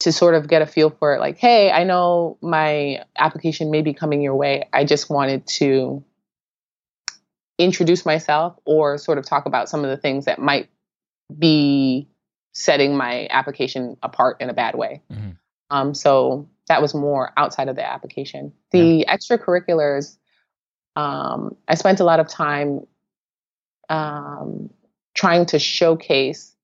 [0.00, 3.82] to sort of get a feel for it like hey i know my application may
[3.82, 6.04] be coming your way i just wanted to
[7.58, 10.68] introduce myself or sort of talk about some of the things that might
[11.36, 12.08] be
[12.52, 15.30] setting my application apart in a bad way mm-hmm.
[15.70, 19.16] um, so that was more outside of the application the yeah.
[19.16, 20.17] extracurriculars
[20.98, 22.80] um, i spent a lot of time
[23.88, 24.68] um,
[25.14, 26.54] trying to showcase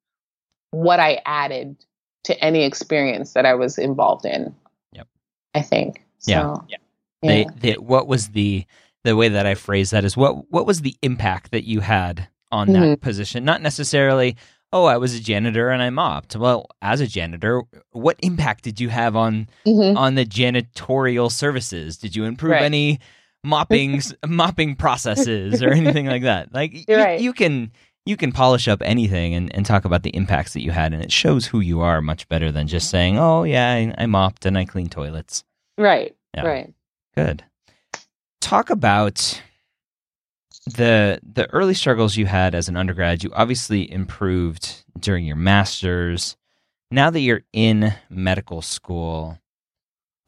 [0.70, 1.76] what i added
[2.24, 4.54] to any experience that I was involved in.
[4.92, 5.06] Yep.
[5.54, 6.04] I think.
[6.18, 6.56] So, yeah.
[6.68, 6.76] yeah.
[7.22, 8.66] They, they, what was the
[9.04, 12.28] the way that I phrase that is what what was the impact that you had
[12.50, 12.80] on mm-hmm.
[12.80, 13.44] that position?
[13.44, 14.36] Not necessarily,
[14.72, 16.36] oh, I was a janitor and I mopped.
[16.36, 17.62] Well, as a janitor,
[17.92, 19.96] what impact did you have on mm-hmm.
[19.96, 21.96] on the janitorial services?
[21.96, 22.62] Did you improve right.
[22.62, 23.00] any
[23.44, 26.52] mopping mopping processes or anything like that?
[26.52, 27.20] Like you, right.
[27.20, 27.72] you can
[28.06, 31.02] you can polish up anything and, and talk about the impacts that you had, and
[31.02, 34.46] it shows who you are much better than just saying, "Oh yeah, I, I mopped
[34.46, 35.44] and I cleaned toilets."
[35.78, 36.14] Right.
[36.34, 36.46] Yeah.
[36.46, 36.74] Right.
[37.16, 37.44] Good.
[38.40, 39.40] Talk about
[40.66, 43.22] the the early struggles you had as an undergrad.
[43.22, 46.36] You obviously improved during your masters.
[46.90, 49.38] Now that you're in medical school,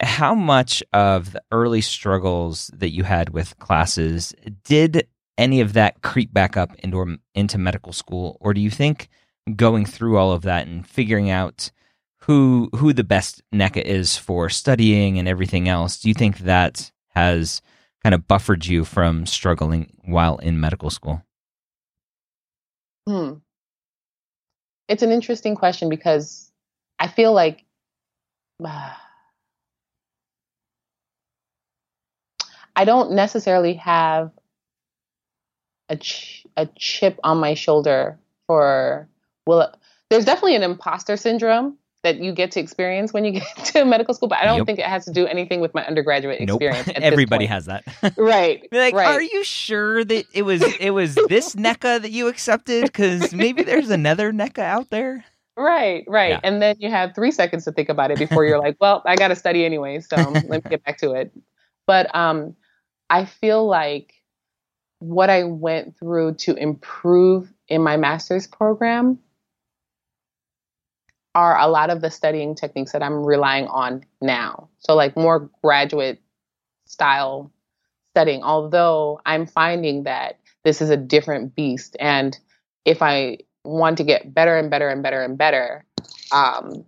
[0.00, 4.34] how much of the early struggles that you had with classes
[4.64, 5.06] did
[5.38, 9.08] any of that creep back up into into medical school, or do you think
[9.54, 11.70] going through all of that and figuring out
[12.20, 16.90] who who the best Nneka is for studying and everything else, do you think that
[17.10, 17.62] has
[18.02, 21.22] kind of buffered you from struggling while in medical school?
[23.06, 23.34] Hmm.
[24.88, 26.50] It's an interesting question because
[26.98, 27.64] I feel like
[28.64, 28.92] uh,
[32.76, 34.30] I don't necessarily have
[35.88, 39.08] a ch- a chip on my shoulder for
[39.46, 39.74] well
[40.10, 44.14] there's definitely an imposter syndrome that you get to experience when you get to medical
[44.14, 44.66] school, but I don't yep.
[44.66, 46.62] think it has to do anything with my undergraduate nope.
[46.62, 46.88] experience.
[46.94, 47.84] Everybody has that.
[48.16, 48.66] right.
[48.70, 49.08] like, right.
[49.08, 52.84] are you sure that it was it was this Nneka that you accepted?
[52.84, 55.24] Because maybe there's another Nneka out there.
[55.56, 56.30] Right, right.
[56.30, 56.40] Yeah.
[56.44, 59.16] And then you have three seconds to think about it before you're like, well, I
[59.16, 61.32] got to study anyway, so let me get back to it.
[61.86, 62.54] But um,
[63.08, 64.14] I feel like
[64.98, 69.18] what I went through to improve in my master's program
[71.34, 74.70] are a lot of the studying techniques that I'm relying on now.
[74.78, 76.20] So, like more graduate
[76.86, 77.52] style
[78.14, 81.96] studying, although I'm finding that this is a different beast.
[82.00, 82.36] And
[82.86, 85.84] if I want to get better and better and better and better,
[86.32, 86.86] um,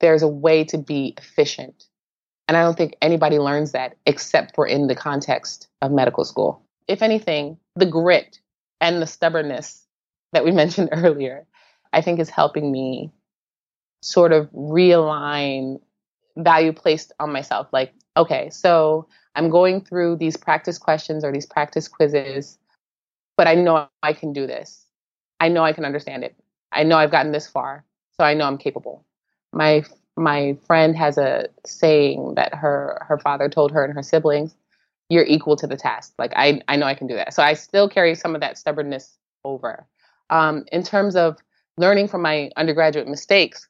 [0.00, 1.84] there's a way to be efficient.
[2.48, 6.62] And I don't think anybody learns that except for in the context of medical school
[6.88, 8.38] if anything, the grit
[8.80, 9.86] and the stubbornness
[10.32, 11.46] that we mentioned earlier,
[11.92, 13.12] I think is helping me
[14.02, 15.80] sort of realign
[16.36, 17.68] value placed on myself.
[17.72, 22.58] Like, okay, so I'm going through these practice questions or these practice quizzes,
[23.36, 24.86] but I know I can do this.
[25.40, 26.36] I know I can understand it.
[26.72, 27.84] I know I've gotten this far,
[28.18, 29.04] so I know I'm capable.
[29.52, 29.84] My
[30.16, 34.54] my friend has a saying that her her father told her and her siblings
[35.12, 36.14] you're equal to the task.
[36.18, 37.34] Like I, I know I can do that.
[37.34, 39.86] So I still carry some of that stubbornness over.
[40.30, 41.36] Um, in terms of
[41.76, 43.68] learning from my undergraduate mistakes,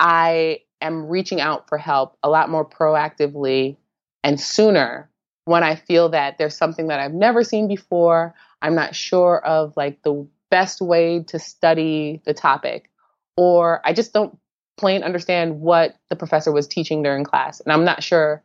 [0.00, 3.76] I am reaching out for help a lot more proactively
[4.24, 5.08] and sooner
[5.44, 8.34] when I feel that there's something that I've never seen before.
[8.60, 12.90] I'm not sure of like the best way to study the topic,
[13.36, 14.36] or I just don't
[14.80, 18.42] plain understand what the professor was teaching during class, and I'm not sure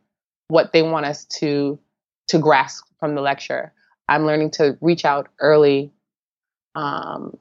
[0.48, 1.78] what they want us to
[2.28, 3.72] to grasp from the lecture.
[4.08, 5.92] I'm learning to reach out early,
[6.74, 7.36] um,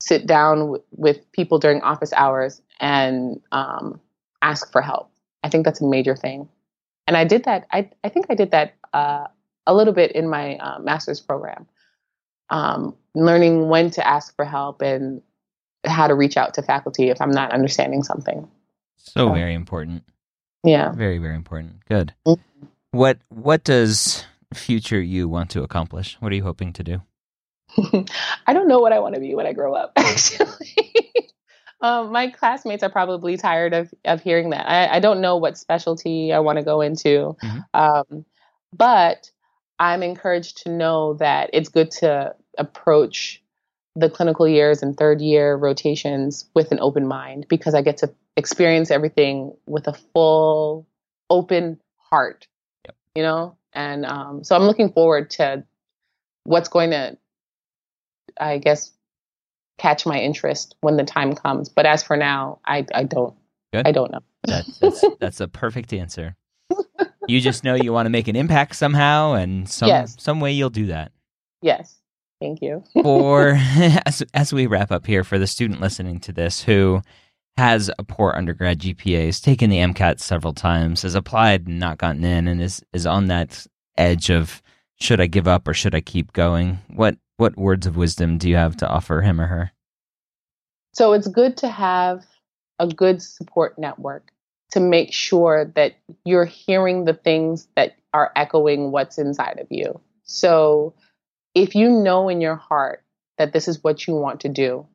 [0.00, 4.00] sit down w- with people during office hours, and um,
[4.40, 5.10] ask for help.
[5.44, 6.48] I think that's a major thing.
[7.06, 7.66] And I did that.
[7.72, 9.26] I, I think I did that uh,
[9.66, 11.66] a little bit in my uh, master's program,
[12.50, 15.20] um, learning when to ask for help and
[15.84, 18.48] how to reach out to faculty if I'm not understanding something.
[18.96, 20.04] So, so very important.
[20.64, 20.92] Yeah.
[20.92, 21.84] Very, very important.
[21.86, 22.14] Good.
[22.26, 22.66] Mm-hmm.
[22.92, 24.24] What what does
[24.54, 26.16] future you want to accomplish?
[26.20, 27.02] What are you hoping to do?
[28.46, 29.92] I don't know what I want to be when I grow up.
[29.96, 30.76] Actually,
[31.80, 34.68] um, my classmates are probably tired of of hearing that.
[34.68, 37.60] I, I don't know what specialty I want to go into, mm-hmm.
[37.72, 38.24] um,
[38.74, 39.30] but
[39.78, 43.41] I'm encouraged to know that it's good to approach
[43.94, 48.12] the clinical years and third year rotations with an open mind because I get to
[48.36, 50.86] experience everything with a full
[51.28, 52.46] open heart
[53.14, 55.64] you know And um, so I'm looking forward to
[56.44, 57.16] what's going to,
[58.38, 58.92] I guess,
[59.78, 61.68] catch my interest when the time comes.
[61.68, 63.34] But as for now, I, I don't.
[63.72, 63.86] Good.
[63.86, 64.20] I don't know.
[64.44, 66.36] That's, that's, that's a perfect answer.
[67.28, 70.16] you just know you want to make an impact somehow, and some yes.
[70.18, 71.12] some way you'll do that.
[71.62, 71.98] Yes.
[72.42, 72.82] Thank you.
[73.02, 73.52] for
[74.06, 77.00] as as we wrap up here, for the student listening to this who
[77.56, 81.98] has a poor undergrad GPA, has taken the MCAT several times, has applied and not
[81.98, 83.64] gotten in, and is is on that
[83.96, 84.60] edge of
[85.00, 86.78] should I give up or should I keep going?
[86.88, 89.70] What what words of wisdom do you have to offer him or her?
[90.94, 92.24] So it's good to have
[92.80, 94.32] a good support network
[94.72, 100.00] to make sure that you're hearing the things that are echoing what's inside of you.
[100.24, 100.94] So
[101.54, 103.04] if you know in your heart
[103.38, 104.86] that this is what you want to do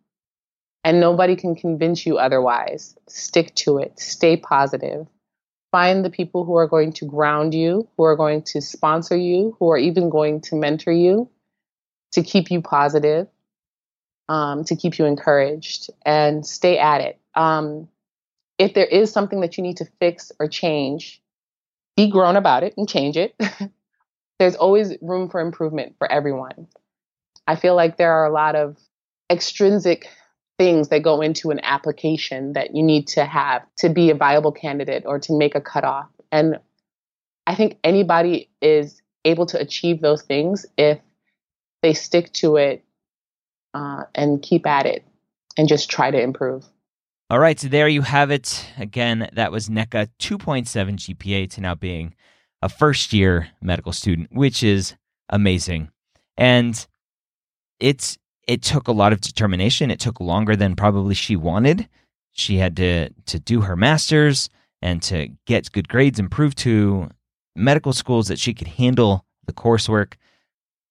[0.83, 5.05] and nobody can convince you otherwise, stick to it, stay positive.
[5.71, 9.57] Find the people who are going to ground you, who are going to sponsor you,
[9.59, 11.29] who are even going to mentor you
[12.13, 13.27] to keep you positive,
[14.29, 17.19] um, to keep you encouraged, and stay at it.
[17.35, 17.89] Um,
[18.57, 21.21] if there is something that you need to fix or change,
[21.97, 23.35] be grown about it and change it.
[24.39, 26.67] there's always room for improvement for everyone.
[27.47, 28.77] I feel like there are a lot of
[29.29, 30.07] extrinsic
[30.57, 34.51] things that go into an application that you need to have to be a viable
[34.51, 36.07] candidate or to make a cutoff.
[36.31, 36.59] And
[37.45, 40.99] I think anybody is able to achieve those things if
[41.81, 42.83] they stick to it
[43.73, 45.05] uh, and keep at it
[45.57, 46.65] and just try to improve.
[47.29, 48.65] All right, so there you have it.
[48.77, 52.15] Again, that was Nneka 2.7 GPA to now being
[52.61, 54.95] a first year medical student, which is
[55.29, 55.89] amazing.
[56.37, 56.85] And
[57.79, 59.91] it's it took a lot of determination.
[59.91, 61.87] It took longer than probably she wanted.
[62.31, 64.49] She had to to do her masters
[64.81, 67.09] and to get good grades and prove to
[67.55, 70.13] medical schools that she could handle the coursework.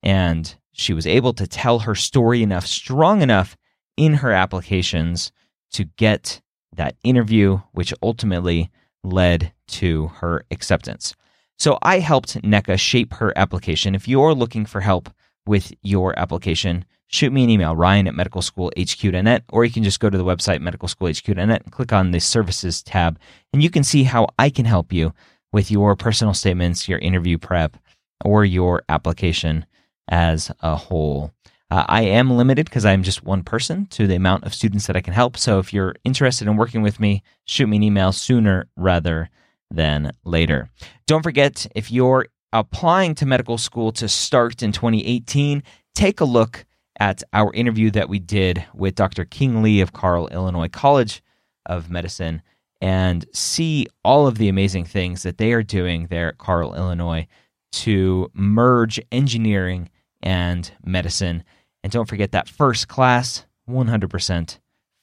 [0.03, 3.57] And she was able to tell her story enough, strong enough
[3.97, 5.33] in her applications
[5.73, 6.43] to get
[6.75, 8.71] that interview, which ultimately
[9.03, 11.15] led to her acceptance.
[11.59, 13.95] So I helped Nneka shape her application.
[13.95, 15.11] If you're looking for help
[15.47, 20.11] with your application, shoot me an email, ryan at medicalschoolhq.net, or you can just go
[20.11, 23.19] to the website, medicalschoolhq.net, and click on the services tab,
[23.53, 25.13] and you can see how I can help you
[25.53, 27.77] with your personal statements, your interview prep,
[28.25, 29.65] or your application
[30.09, 31.33] as a whole.
[31.71, 34.97] Uh, I am limited because I'm just one person to the amount of students that
[34.97, 35.37] I can help.
[35.37, 39.31] So if you're interested in working with me, shoot me an email sooner rather
[39.71, 40.69] than later.
[41.07, 45.63] Don't forget, if you're applying to medical school to start in 2018,
[45.95, 46.65] take a look
[46.99, 49.25] at our interview that we did with Dr.
[49.25, 51.23] King Li of Carle, Illinois College
[51.67, 52.43] of Medicine
[52.81, 57.27] and see all of the amazing things that they are doing there at Carle, Illinois
[57.73, 59.91] to merge engineering
[60.23, 61.45] and medicine.
[61.83, 64.59] And don't forget that first class, 100%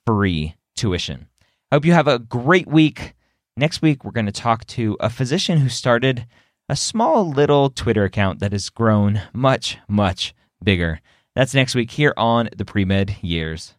[0.06, 1.28] free tuition.
[1.72, 3.14] I hope you have a great week.
[3.56, 6.26] Next week, we're going to talk to a physician who started
[6.68, 10.34] a small little Twitter account that has grown much, much
[10.64, 11.02] bigger.
[11.36, 13.76] That's next week here on the Pre Med Years.